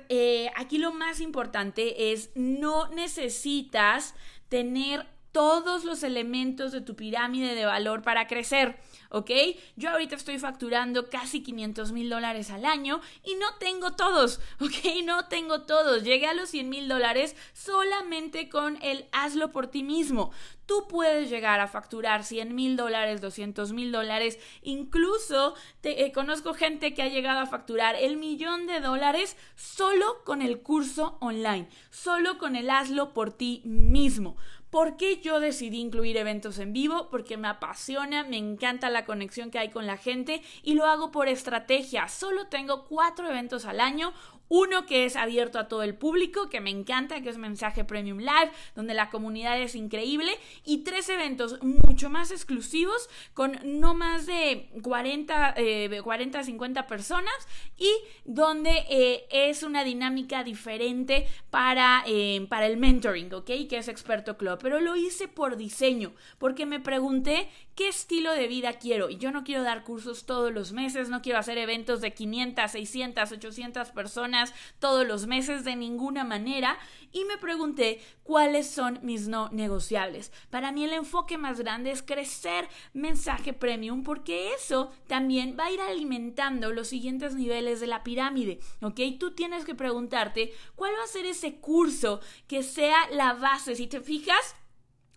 eh, 0.09 0.49
aquí 0.55 0.77
lo 0.77 0.93
más 0.93 1.19
importante 1.19 2.11
es 2.11 2.31
no 2.35 2.87
necesitas 2.89 4.15
tener 4.49 5.07
todos 5.35 5.83
los 5.83 6.03
elementos 6.03 6.71
de 6.71 6.79
tu 6.79 6.95
pirámide 6.95 7.55
de 7.55 7.65
valor 7.65 8.01
para 8.01 8.25
crecer. 8.25 8.79
¿ok? 9.15 9.31
Yo 9.75 9.89
ahorita 9.89 10.15
estoy 10.15 10.39
facturando 10.39 11.09
casi 11.09 11.41
500 11.41 11.91
mil 11.93 12.09
dólares 12.09 12.51
al 12.51 12.65
año 12.65 12.99
y 13.23 13.35
no 13.35 13.45
tengo 13.59 13.93
todos, 13.93 14.41
¿ok? 14.59 15.03
No 15.05 15.27
tengo 15.27 15.61
todos. 15.63 16.03
Llegué 16.03 16.27
a 16.27 16.33
los 16.33 16.49
100 16.49 16.69
mil 16.69 16.87
dólares 16.87 17.35
solamente 17.53 18.49
con 18.49 18.77
el 18.81 19.05
hazlo 19.11 19.51
por 19.51 19.67
ti 19.67 19.83
mismo. 19.83 20.31
Tú 20.65 20.87
puedes 20.89 21.29
llegar 21.29 21.59
a 21.59 21.67
facturar 21.67 22.23
100 22.23 22.55
mil 22.55 22.75
dólares, 22.75 23.21
200 23.21 23.71
mil 23.71 23.91
dólares, 23.91 24.39
incluso 24.63 25.53
te, 25.81 26.05
eh, 26.05 26.11
conozco 26.11 26.55
gente 26.55 26.95
que 26.95 27.03
ha 27.03 27.07
llegado 27.07 27.39
a 27.39 27.45
facturar 27.45 27.95
el 27.95 28.17
millón 28.17 28.65
de 28.65 28.79
dólares 28.79 29.37
solo 29.55 30.23
con 30.25 30.41
el 30.41 30.61
curso 30.61 31.17
online, 31.21 31.69
solo 31.91 32.39
con 32.39 32.55
el 32.55 32.71
hazlo 32.71 33.13
por 33.13 33.31
ti 33.31 33.61
mismo. 33.63 34.37
¿Por 34.75 34.97
qué 34.97 35.21
yo 35.21 35.39
decidí 35.39 35.79
incluir 35.79 36.17
eventos 36.17 36.59
en 36.59 36.73
vivo? 36.73 37.07
Porque 37.09 37.37
me 37.37 37.47
apasiona, 37.47 38.25
me 38.25 38.35
encanta 38.35 38.89
la 38.89 39.05
conexión 39.05 39.49
que 39.49 39.57
hay 39.57 39.69
con 39.69 39.87
la 39.87 39.95
gente 39.95 40.41
y 40.63 40.73
lo 40.73 40.83
hago 40.83 41.13
por 41.13 41.29
estrategia. 41.29 42.09
Solo 42.09 42.47
tengo 42.47 42.83
cuatro 42.83 43.25
eventos 43.25 43.63
al 43.63 43.79
año, 43.79 44.11
uno 44.47 44.85
que 44.85 45.05
es 45.05 45.15
abierto 45.15 45.59
a 45.59 45.67
todo 45.67 45.83
el 45.83 45.95
público, 45.95 46.49
que 46.49 46.61
me 46.61 46.69
encanta, 46.69 47.21
que 47.21 47.29
es 47.29 47.37
Mensaje 47.37 47.83
Premium 47.83 48.19
Live, 48.19 48.51
donde 48.75 48.93
la 48.93 49.09
comunidad 49.09 49.59
es 49.59 49.75
increíble. 49.75 50.31
Y 50.63 50.79
tres 50.79 51.09
eventos 51.09 51.61
mucho 51.63 52.09
más 52.09 52.31
exclusivos, 52.31 53.09
con 53.33 53.57
no 53.63 53.93
más 53.93 54.25
de 54.25 54.69
40, 54.81 55.55
40 56.03 56.43
50 56.43 56.87
personas. 56.87 57.33
Y 57.77 57.91
donde 58.23 58.85
eh, 58.89 59.25
es 59.31 59.63
una 59.63 59.83
dinámica 59.83 60.43
diferente 60.43 61.27
para, 61.49 62.03
eh, 62.05 62.45
para 62.49 62.67
el 62.67 62.77
mentoring, 62.77 63.33
¿ok? 63.33 63.45
Que 63.69 63.77
es 63.77 63.87
Experto 63.87 64.37
Club. 64.37 64.59
Pero 64.61 64.79
lo 64.79 64.95
hice 64.95 65.27
por 65.27 65.57
diseño, 65.57 66.13
porque 66.37 66.65
me 66.65 66.79
pregunté 66.79 67.49
qué 67.75 67.87
estilo 67.87 68.31
de 68.31 68.47
vida 68.47 68.73
quiero. 68.73 69.09
Y 69.09 69.17
yo 69.17 69.31
no 69.31 69.43
quiero 69.43 69.63
dar 69.63 69.83
cursos 69.83 70.25
todos 70.25 70.53
los 70.53 70.71
meses, 70.71 71.09
no 71.09 71.21
quiero 71.21 71.39
hacer 71.39 71.57
eventos 71.57 72.01
de 72.01 72.13
500, 72.13 72.71
600, 72.71 73.31
800 73.31 73.89
personas 73.89 74.34
todos 74.79 75.05
los 75.07 75.27
meses 75.27 75.63
de 75.63 75.75
ninguna 75.75 76.23
manera. 76.23 76.77
Y 77.11 77.23
me 77.25 77.37
pregunté 77.37 78.01
cuáles 78.23 78.69
son 78.69 78.99
mis 79.01 79.27
no 79.27 79.49
negociables. 79.49 80.31
Para 80.49 80.71
mí 80.71 80.83
el 80.83 80.93
enfoque 80.93 81.37
más 81.37 81.59
grande 81.59 81.91
es 81.91 82.01
crecer 82.01 82.67
mensaje 82.93 83.53
premium 83.53 84.03
porque 84.03 84.53
eso 84.53 84.91
también 85.07 85.55
va 85.57 85.65
a 85.65 85.71
ir 85.71 85.79
alimentando 85.79 86.73
los 86.73 86.89
siguientes 86.89 87.35
niveles 87.35 87.79
de 87.79 87.87
la 87.87 88.03
pirámide. 88.03 88.59
¿Ok? 88.81 88.99
Tú 89.19 89.31
tienes 89.31 89.63
que 89.63 89.75
preguntarte 89.75 90.53
cuál 90.75 90.91
va 90.99 91.03
a 91.03 91.07
ser 91.07 91.25
ese 91.25 91.55
curso 91.55 92.19
que 92.47 92.63
sea 92.63 92.97
la 93.11 93.33
base. 93.33 93.75
Si 93.75 93.87
te 93.87 94.01
fijas, 94.01 94.55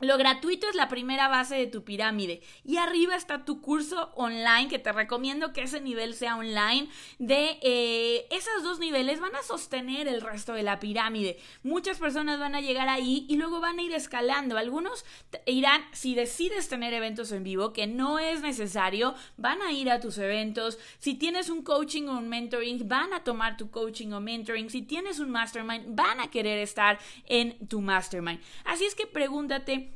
lo 0.01 0.17
gratuito 0.17 0.69
es 0.69 0.77
la 0.77 0.89
primera 0.89 1.29
base 1.29 1.57
de 1.57 1.67
tu 1.67 1.83
pirámide 1.83 2.41
y 2.65 2.77
arriba 2.77 3.17
está 3.17 3.45
tu 3.45 3.61
curso 3.61 4.13
online 4.15 4.69
que 4.69 4.79
te 4.79 4.93
recomiendo 4.93 5.53
que 5.53 5.63
ese 5.63 5.81
nivel 5.81 6.15
sea 6.15 6.37
online 6.37 6.89
de 7.19 7.59
eh, 7.63 8.27
esos 8.31 8.63
dos 8.63 8.79
niveles 8.79 9.21
van 9.21 9.35
a 9.35 9.43
sostener 9.43 10.07
el 10.07 10.21
resto 10.21 10.53
de 10.53 10.63
la 10.63 10.79
pirámide. 10.79 11.39
Muchas 11.63 11.99
personas 11.99 12.39
van 12.39 12.55
a 12.55 12.61
llegar 12.61 12.89
ahí 12.89 13.27
y 13.29 13.37
luego 13.37 13.61
van 13.61 13.79
a 13.79 13.83
ir 13.83 13.93
escalando. 13.93 14.57
Algunos 14.57 15.05
irán, 15.47 15.83
si 15.93 16.15
decides 16.15 16.69
tener 16.69 16.95
eventos 16.95 17.33
en 17.33 17.43
vivo, 17.43 17.73
que 17.73 17.87
no 17.87 18.19
es 18.19 18.41
necesario, 18.41 19.15
van 19.37 19.63
a 19.63 19.73
ir 19.73 19.91
a 19.91 20.01
tus 20.01 20.19
eventos. 20.19 20.79
Si 20.99 21.15
tienes 21.15 21.49
un 21.51 21.63
coaching 21.63 22.05
o 22.05 22.19
un 22.19 22.29
mentoring, 22.29 22.89
van 22.89 23.13
a 23.13 23.25
tomar 23.25 23.57
tu 23.57 23.71
coaching 23.71 24.13
o 24.13 24.21
mentoring. 24.21 24.71
Si 24.71 24.83
tienes 24.83 25.19
un 25.19 25.31
mastermind, 25.31 25.97
van 25.97 26.21
a 26.21 26.31
querer 26.31 26.59
estar 26.59 26.99
en 27.27 27.67
tu 27.67 27.81
mastermind. 27.81 28.41
Así 28.65 28.85
es 28.85 28.95
que 28.95 29.07
pregúntate 29.07 29.88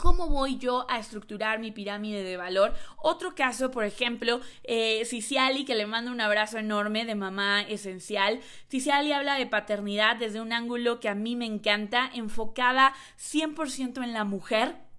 ¿Cómo 0.00 0.28
voy 0.28 0.56
yo 0.56 0.86
a 0.88 0.98
estructurar 0.98 1.58
mi 1.58 1.72
pirámide 1.72 2.22
de 2.22 2.38
valor? 2.38 2.72
Otro 2.96 3.34
caso, 3.34 3.70
por 3.70 3.84
ejemplo, 3.84 4.40
eh, 4.64 5.04
Ciciali, 5.04 5.66
que 5.66 5.74
le 5.74 5.86
mando 5.86 6.10
un 6.10 6.22
abrazo 6.22 6.56
enorme 6.56 7.04
de 7.04 7.14
mamá 7.14 7.60
esencial. 7.60 8.40
Ciciali 8.70 9.12
habla 9.12 9.34
de 9.34 9.46
paternidad 9.46 10.16
desde 10.16 10.40
un 10.40 10.54
ángulo 10.54 11.00
que 11.00 11.10
a 11.10 11.14
mí 11.14 11.36
me 11.36 11.44
encanta, 11.44 12.10
enfocada 12.14 12.94
100% 13.18 14.02
en 14.02 14.14
la 14.14 14.24
mujer 14.24 14.89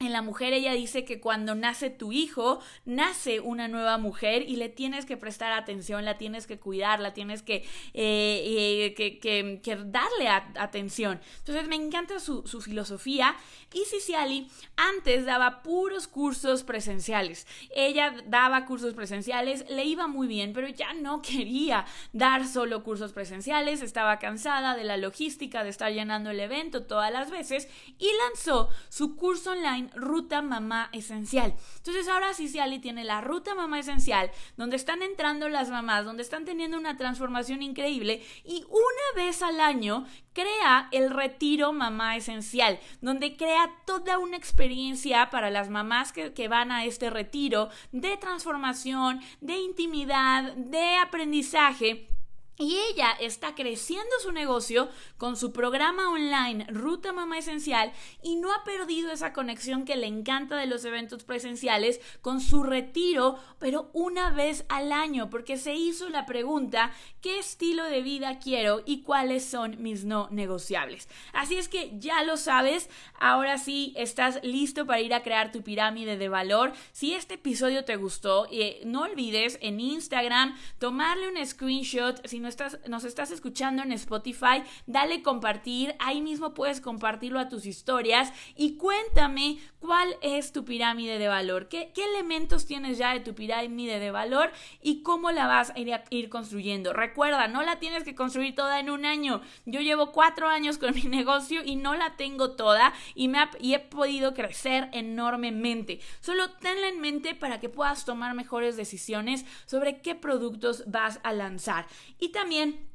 en 0.00 0.12
la 0.12 0.22
mujer 0.22 0.52
ella 0.52 0.72
dice 0.72 1.04
que 1.04 1.20
cuando 1.20 1.54
nace 1.54 1.88
tu 1.88 2.12
hijo, 2.12 2.60
nace 2.84 3.40
una 3.40 3.68
nueva 3.68 3.96
mujer 3.96 4.42
y 4.42 4.56
le 4.56 4.68
tienes 4.68 5.06
que 5.06 5.16
prestar 5.16 5.52
atención, 5.52 6.04
la 6.04 6.18
tienes 6.18 6.46
que 6.46 6.58
cuidar, 6.58 7.00
la 7.00 7.14
tienes 7.14 7.42
que, 7.42 7.64
eh, 7.94 8.94
eh, 8.98 9.20
que, 9.20 9.76
darle 9.86 10.28
atención. 10.28 11.20
Entonces 11.38 11.68
me 11.68 11.76
encanta 11.76 12.18
su, 12.18 12.42
filosofía 12.60 13.36
y 13.72 13.84
Ciciali 13.84 14.48
antes 14.76 15.26
daba 15.26 15.62
puros 15.62 16.08
cursos 16.08 16.64
presenciales. 16.64 17.46
Ella 17.74 18.14
daba 18.26 18.66
cursos 18.66 18.94
presenciales, 18.94 19.64
le 19.68 19.84
iba 19.84 20.06
muy 20.06 20.26
bien, 20.26 20.52
pero 20.52 20.68
ya 20.68 20.92
no 20.94 21.22
quería 21.22 21.84
dar 22.12 22.46
solo 22.46 22.82
cursos 22.82 23.12
presenciales, 23.12 23.80
estaba 23.80 24.18
cansada 24.18 24.76
de 24.76 24.84
la 24.84 24.96
logística, 24.96 25.62
de 25.62 25.70
estar 25.70 25.92
llenando 25.92 26.30
el 26.30 26.40
evento 26.40 26.84
todas 26.84 27.12
las 27.12 27.30
veces 27.30 27.68
y 27.98 28.08
lanzó 28.26 28.68
su 28.88 29.16
curso 29.16 29.52
online 29.52 29.83
Ruta 29.94 30.42
Mamá 30.42 30.88
Esencial. 30.92 31.54
Entonces 31.76 32.08
ahora 32.08 32.34
Ciciali 32.34 32.78
tiene 32.78 33.04
la 33.04 33.20
Ruta 33.20 33.54
Mamá 33.54 33.78
Esencial, 33.78 34.30
donde 34.56 34.76
están 34.76 35.02
entrando 35.02 35.48
las 35.48 35.70
mamás, 35.70 36.04
donde 36.04 36.22
están 36.22 36.44
teniendo 36.44 36.78
una 36.78 36.96
transformación 36.96 37.62
increíble 37.62 38.22
y 38.44 38.64
una 38.68 39.24
vez 39.24 39.42
al 39.42 39.60
año 39.60 40.06
crea 40.32 40.88
el 40.90 41.10
retiro 41.10 41.72
mamá 41.72 42.16
esencial, 42.16 42.78
donde 43.00 43.36
crea 43.36 43.70
toda 43.86 44.18
una 44.18 44.36
experiencia 44.36 45.30
para 45.30 45.50
las 45.50 45.70
mamás 45.70 46.12
que, 46.12 46.34
que, 46.34 46.48
van 46.48 46.72
a 46.72 46.84
este 46.84 47.08
retiro 47.08 47.70
de 47.92 48.16
transformación, 48.16 49.20
de 49.40 49.56
intimidad, 49.56 50.54
de 50.54 50.96
aprendizaje 50.96 52.08
y 52.58 52.76
ella 52.90 53.10
está 53.20 53.54
creciendo 53.54 54.10
su 54.22 54.32
negocio 54.32 54.88
con 55.18 55.36
su 55.36 55.52
programa 55.52 56.10
online 56.10 56.66
Ruta 56.68 57.12
Mamá 57.12 57.38
Esencial 57.38 57.92
y 58.22 58.36
no 58.36 58.52
ha 58.52 58.64
perdido 58.64 59.10
esa 59.10 59.32
conexión 59.32 59.84
que 59.84 59.96
le 59.96 60.06
encanta 60.06 60.56
de 60.56 60.66
los 60.66 60.84
eventos 60.84 61.24
presenciales 61.24 62.00
con 62.20 62.40
su 62.40 62.62
retiro, 62.62 63.38
pero 63.58 63.90
una 63.92 64.30
vez 64.30 64.64
al 64.68 64.92
año, 64.92 65.30
porque 65.30 65.56
se 65.56 65.74
hizo 65.74 66.08
la 66.08 66.26
pregunta, 66.26 66.92
¿qué 67.20 67.38
estilo 67.38 67.84
de 67.84 68.02
vida 68.02 68.38
quiero 68.38 68.82
y 68.86 69.02
cuáles 69.02 69.44
son 69.44 69.82
mis 69.82 70.04
no 70.04 70.28
negociables? 70.30 71.08
Así 71.32 71.56
es 71.56 71.68
que 71.68 71.92
ya 71.98 72.22
lo 72.22 72.36
sabes, 72.36 72.88
ahora 73.18 73.58
sí 73.58 73.92
estás 73.96 74.38
listo 74.42 74.86
para 74.86 75.00
ir 75.00 75.14
a 75.14 75.22
crear 75.22 75.50
tu 75.50 75.62
pirámide 75.62 76.16
de 76.16 76.28
valor. 76.28 76.72
Si 76.92 77.14
este 77.14 77.34
episodio 77.34 77.84
te 77.84 77.96
gustó, 77.96 78.46
eh, 78.50 78.80
no 78.84 79.02
olvides 79.02 79.58
en 79.60 79.80
Instagram 79.80 80.56
tomarle 80.78 81.28
un 81.28 81.44
screenshot 81.44 82.20
estás, 82.46 82.78
nos 82.88 83.04
estás 83.04 83.30
escuchando 83.30 83.82
en 83.82 83.92
Spotify, 83.92 84.62
dale 84.86 85.22
compartir, 85.22 85.94
ahí 85.98 86.20
mismo 86.20 86.54
puedes 86.54 86.80
compartirlo 86.80 87.38
a 87.38 87.48
tus 87.48 87.66
historias 87.66 88.32
y 88.56 88.76
cuéntame 88.76 89.58
cuál 89.78 90.16
es 90.22 90.52
tu 90.52 90.64
pirámide 90.64 91.18
de 91.18 91.28
valor, 91.28 91.68
qué, 91.68 91.92
qué 91.94 92.04
elementos 92.04 92.66
tienes 92.66 92.98
ya 92.98 93.12
de 93.12 93.20
tu 93.20 93.34
pirámide 93.34 93.98
de 93.98 94.10
valor 94.10 94.50
y 94.82 95.02
cómo 95.02 95.30
la 95.30 95.46
vas 95.46 95.70
a 95.70 95.78
ir, 95.78 95.92
a 95.92 96.04
ir 96.10 96.28
construyendo. 96.28 96.92
Recuerda, 96.92 97.48
no 97.48 97.62
la 97.62 97.78
tienes 97.78 98.04
que 98.04 98.14
construir 98.14 98.54
toda 98.54 98.80
en 98.80 98.90
un 98.90 99.04
año. 99.04 99.42
Yo 99.66 99.80
llevo 99.80 100.12
cuatro 100.12 100.48
años 100.48 100.78
con 100.78 100.94
mi 100.94 101.02
negocio 101.04 101.62
y 101.64 101.76
no 101.76 101.94
la 101.94 102.16
tengo 102.16 102.52
toda 102.52 102.92
y, 103.14 103.28
me 103.28 103.38
y 103.60 103.74
he 103.74 103.78
podido 103.78 104.34
crecer 104.34 104.88
enormemente. 104.92 106.00
Solo 106.20 106.50
tenla 106.50 106.88
en 106.88 107.00
mente 107.00 107.34
para 107.34 107.60
que 107.60 107.68
puedas 107.68 108.04
tomar 108.04 108.34
mejores 108.34 108.76
decisiones 108.76 109.44
sobre 109.66 110.00
qué 110.00 110.14
productos 110.14 110.84
vas 110.86 111.20
a 111.22 111.32
lanzar. 111.32 111.86
Y 112.18 112.30
también 112.34 112.86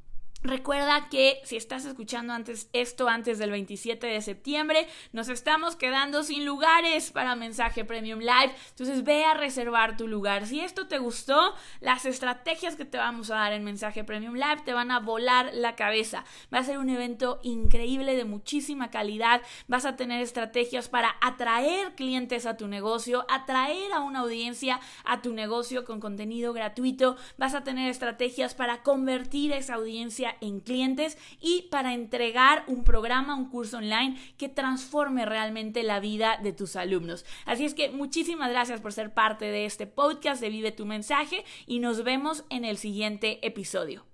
Recuerda 0.41 1.09
que 1.09 1.41
si 1.43 1.57
estás 1.57 1.83
escuchando 1.83 2.31
antes 2.31 2.69
esto 2.71 3.09
antes 3.09 3.39
del 3.39 3.51
27 3.51 4.07
de 4.07 4.21
septiembre, 4.21 4.87
nos 5.11 5.27
estamos 5.27 5.75
quedando 5.75 6.23
sin 6.23 6.45
lugares 6.45 7.11
para 7.11 7.35
mensaje 7.35 7.83
Premium 7.83 8.19
Live. 8.19 8.55
Entonces 8.69 9.03
ve 9.03 9.25
a 9.25 9.33
reservar 9.33 9.97
tu 9.97 10.07
lugar. 10.07 10.47
Si 10.47 10.61
esto 10.61 10.87
te 10.87 10.97
gustó, 10.97 11.55
las 11.81 12.05
estrategias 12.05 12.77
que 12.77 12.85
te 12.85 12.97
vamos 12.97 13.31
a 13.31 13.35
dar 13.35 13.51
en 13.51 13.65
mensaje 13.65 14.05
Premium 14.05 14.35
Live 14.35 14.61
te 14.63 14.71
van 14.71 14.91
a 14.91 15.01
volar 15.01 15.51
la 15.53 15.75
cabeza. 15.75 16.23
Va 16.53 16.59
a 16.59 16.63
ser 16.63 16.77
un 16.77 16.89
evento 16.89 17.41
increíble 17.43 18.15
de 18.15 18.23
muchísima 18.23 18.89
calidad. 18.89 19.41
Vas 19.67 19.83
a 19.83 19.97
tener 19.97 20.21
estrategias 20.21 20.87
para 20.87 21.17
atraer 21.19 21.95
clientes 21.95 22.45
a 22.45 22.55
tu 22.55 22.69
negocio, 22.69 23.25
atraer 23.27 23.91
a 23.91 23.99
una 23.99 24.19
audiencia 24.19 24.79
a 25.03 25.21
tu 25.21 25.33
negocio 25.33 25.83
con 25.83 25.99
contenido 25.99 26.53
gratuito. 26.53 27.17
Vas 27.37 27.55
a 27.55 27.65
tener 27.65 27.89
estrategias 27.89 28.55
para 28.55 28.83
convertir 28.83 29.51
esa 29.51 29.73
audiencia 29.73 30.28
en 30.41 30.59
clientes 30.59 31.17
y 31.39 31.67
para 31.71 31.93
entregar 31.93 32.63
un 32.67 32.83
programa, 32.83 33.35
un 33.35 33.49
curso 33.49 33.77
online 33.77 34.17
que 34.37 34.49
transforme 34.49 35.25
realmente 35.25 35.83
la 35.83 35.99
vida 35.99 36.39
de 36.41 36.53
tus 36.53 36.75
alumnos. 36.75 37.25
Así 37.45 37.65
es 37.65 37.73
que 37.73 37.89
muchísimas 37.89 38.49
gracias 38.49 38.81
por 38.81 38.93
ser 38.93 39.13
parte 39.13 39.45
de 39.45 39.65
este 39.65 39.87
podcast 39.87 40.41
de 40.41 40.49
Vive 40.49 40.71
tu 40.71 40.85
mensaje 40.85 41.43
y 41.67 41.79
nos 41.79 42.03
vemos 42.03 42.43
en 42.49 42.65
el 42.65 42.77
siguiente 42.77 43.45
episodio. 43.45 44.08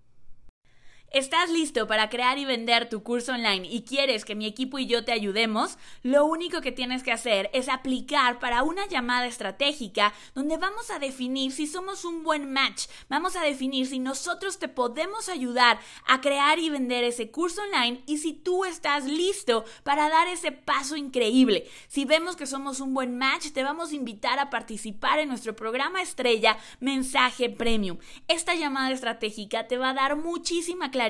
¿Estás 1.12 1.50
listo 1.50 1.88
para 1.88 2.10
crear 2.10 2.38
y 2.39 2.44
vender 2.44 2.89
tu 2.89 3.02
curso 3.02 3.32
online 3.32 3.70
y 3.72 3.84
quieres 3.84 4.26
que 4.26 4.36
mi 4.36 4.46
equipo 4.46 4.80
y 4.80 4.86
yo 4.86 5.06
te 5.06 5.13
ayudemos? 5.13 5.78
Lo 6.04 6.26
único 6.26 6.60
que 6.60 6.74
tienes 6.74 7.04
que 7.04 7.13
hacer 7.13 7.50
es 7.54 7.70
aplicar 7.70 8.38
para 8.39 8.63
una 8.63 8.86
llamada 8.88 9.26
estratégica 9.26 10.13
donde 10.34 10.58
vamos 10.58 10.91
a 10.91 11.00
definir 11.00 11.54
si 11.54 11.68
somos 11.68 12.04
un 12.04 12.24
buen 12.24 12.52
match, 12.52 12.88
vamos 13.08 13.38
a 13.38 13.44
definir 13.44 13.88
si 13.88 14.00
nosotros 14.00 14.60
te 14.60 14.68
podemos 14.68 15.30
ayudar 15.30 15.80
a 16.06 16.20
crear 16.20 16.60
y 16.60 16.70
vender 16.70 17.06
ese 17.06 17.32
curso 17.32 17.62
online 17.62 18.04
y 18.08 18.18
si 18.18 18.34
tú 18.34 18.65
estás 18.65 19.06
listo 19.06 19.63
para 19.84 20.10
dar 20.10 20.28
ese 20.28 20.52
paso 20.52 20.98
increíble. 20.98 21.65
Si 21.88 22.04
vemos 22.04 22.36
que 22.36 22.46
somos 22.46 22.82
un 22.82 22.94
buen 22.94 23.18
match, 23.18 23.52
te 23.52 23.63
vamos 23.63 23.91
a 23.91 23.96
invitar 23.96 24.38
a 24.39 24.50
participar 24.50 25.20
en 25.20 25.30
nuestro 25.30 25.56
programa 25.56 26.02
estrella 26.02 26.58
Mensaje 26.82 27.50
Premium. 27.50 28.00
Esta 28.28 28.54
llamada 28.54 28.91
estratégica 28.91 29.68
te 29.68 29.78
va 29.78 29.91
a 29.91 29.94
dar 29.94 30.18
muchísima 30.18 30.91
claridad 30.91 31.05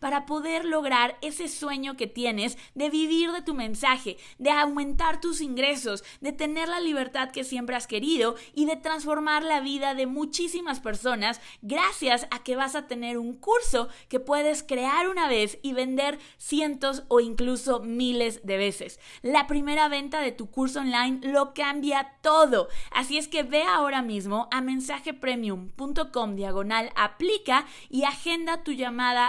para 0.00 0.26
poder 0.26 0.64
lograr 0.64 1.16
ese 1.20 1.48
sueño 1.48 1.96
que 1.96 2.06
tienes 2.06 2.58
de 2.74 2.90
vivir 2.90 3.30
de 3.30 3.42
tu 3.42 3.54
mensaje, 3.54 4.16
de 4.38 4.50
aumentar 4.50 5.20
tus 5.20 5.40
ingresos, 5.40 6.02
de 6.20 6.32
tener 6.32 6.68
la 6.68 6.80
libertad 6.80 7.30
que 7.30 7.44
siempre 7.44 7.76
has 7.76 7.86
querido 7.86 8.34
y 8.54 8.66
de 8.66 8.76
transformar 8.76 9.44
la 9.44 9.60
vida 9.60 9.94
de 9.94 10.06
muchísimas 10.06 10.80
personas 10.80 11.40
gracias 11.62 12.26
a 12.30 12.42
que 12.42 12.56
vas 12.56 12.74
a 12.74 12.86
tener 12.88 13.16
un 13.18 13.34
curso 13.34 13.88
que 14.08 14.18
puedes 14.18 14.62
crear 14.62 15.08
una 15.08 15.28
vez 15.28 15.58
y 15.62 15.72
vender 15.72 16.18
cientos 16.36 17.04
o 17.08 17.20
incluso 17.20 17.80
miles 17.80 18.44
de 18.44 18.56
veces. 18.56 18.98
La 19.22 19.46
primera 19.46 19.88
venta 19.88 20.20
de 20.20 20.32
tu 20.32 20.50
curso 20.50 20.80
online 20.80 21.20
lo 21.22 21.54
cambia 21.54 22.14
todo. 22.22 22.68
Así 22.90 23.18
es 23.18 23.28
que 23.28 23.44
ve 23.44 23.62
ahora 23.62 24.02
mismo 24.02 24.48
a 24.50 24.60
mensajepremium.com 24.60 26.34
diagonal 26.34 26.90
aplica 26.96 27.66
y 27.88 28.04
agenda 28.04 28.64
tu 28.64 28.72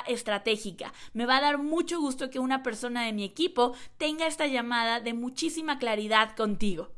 estratégica. 0.07 0.93
Me 1.13 1.25
va 1.25 1.37
a 1.37 1.41
dar 1.41 1.57
mucho 1.57 1.99
gusto 1.99 2.29
que 2.29 2.39
una 2.39 2.63
persona 2.63 3.03
de 3.03 3.13
mi 3.13 3.23
equipo 3.23 3.73
tenga 3.97 4.27
esta 4.27 4.47
llamada 4.47 4.99
de 4.99 5.13
muchísima 5.13 5.79
claridad 5.79 6.35
contigo. 6.35 6.89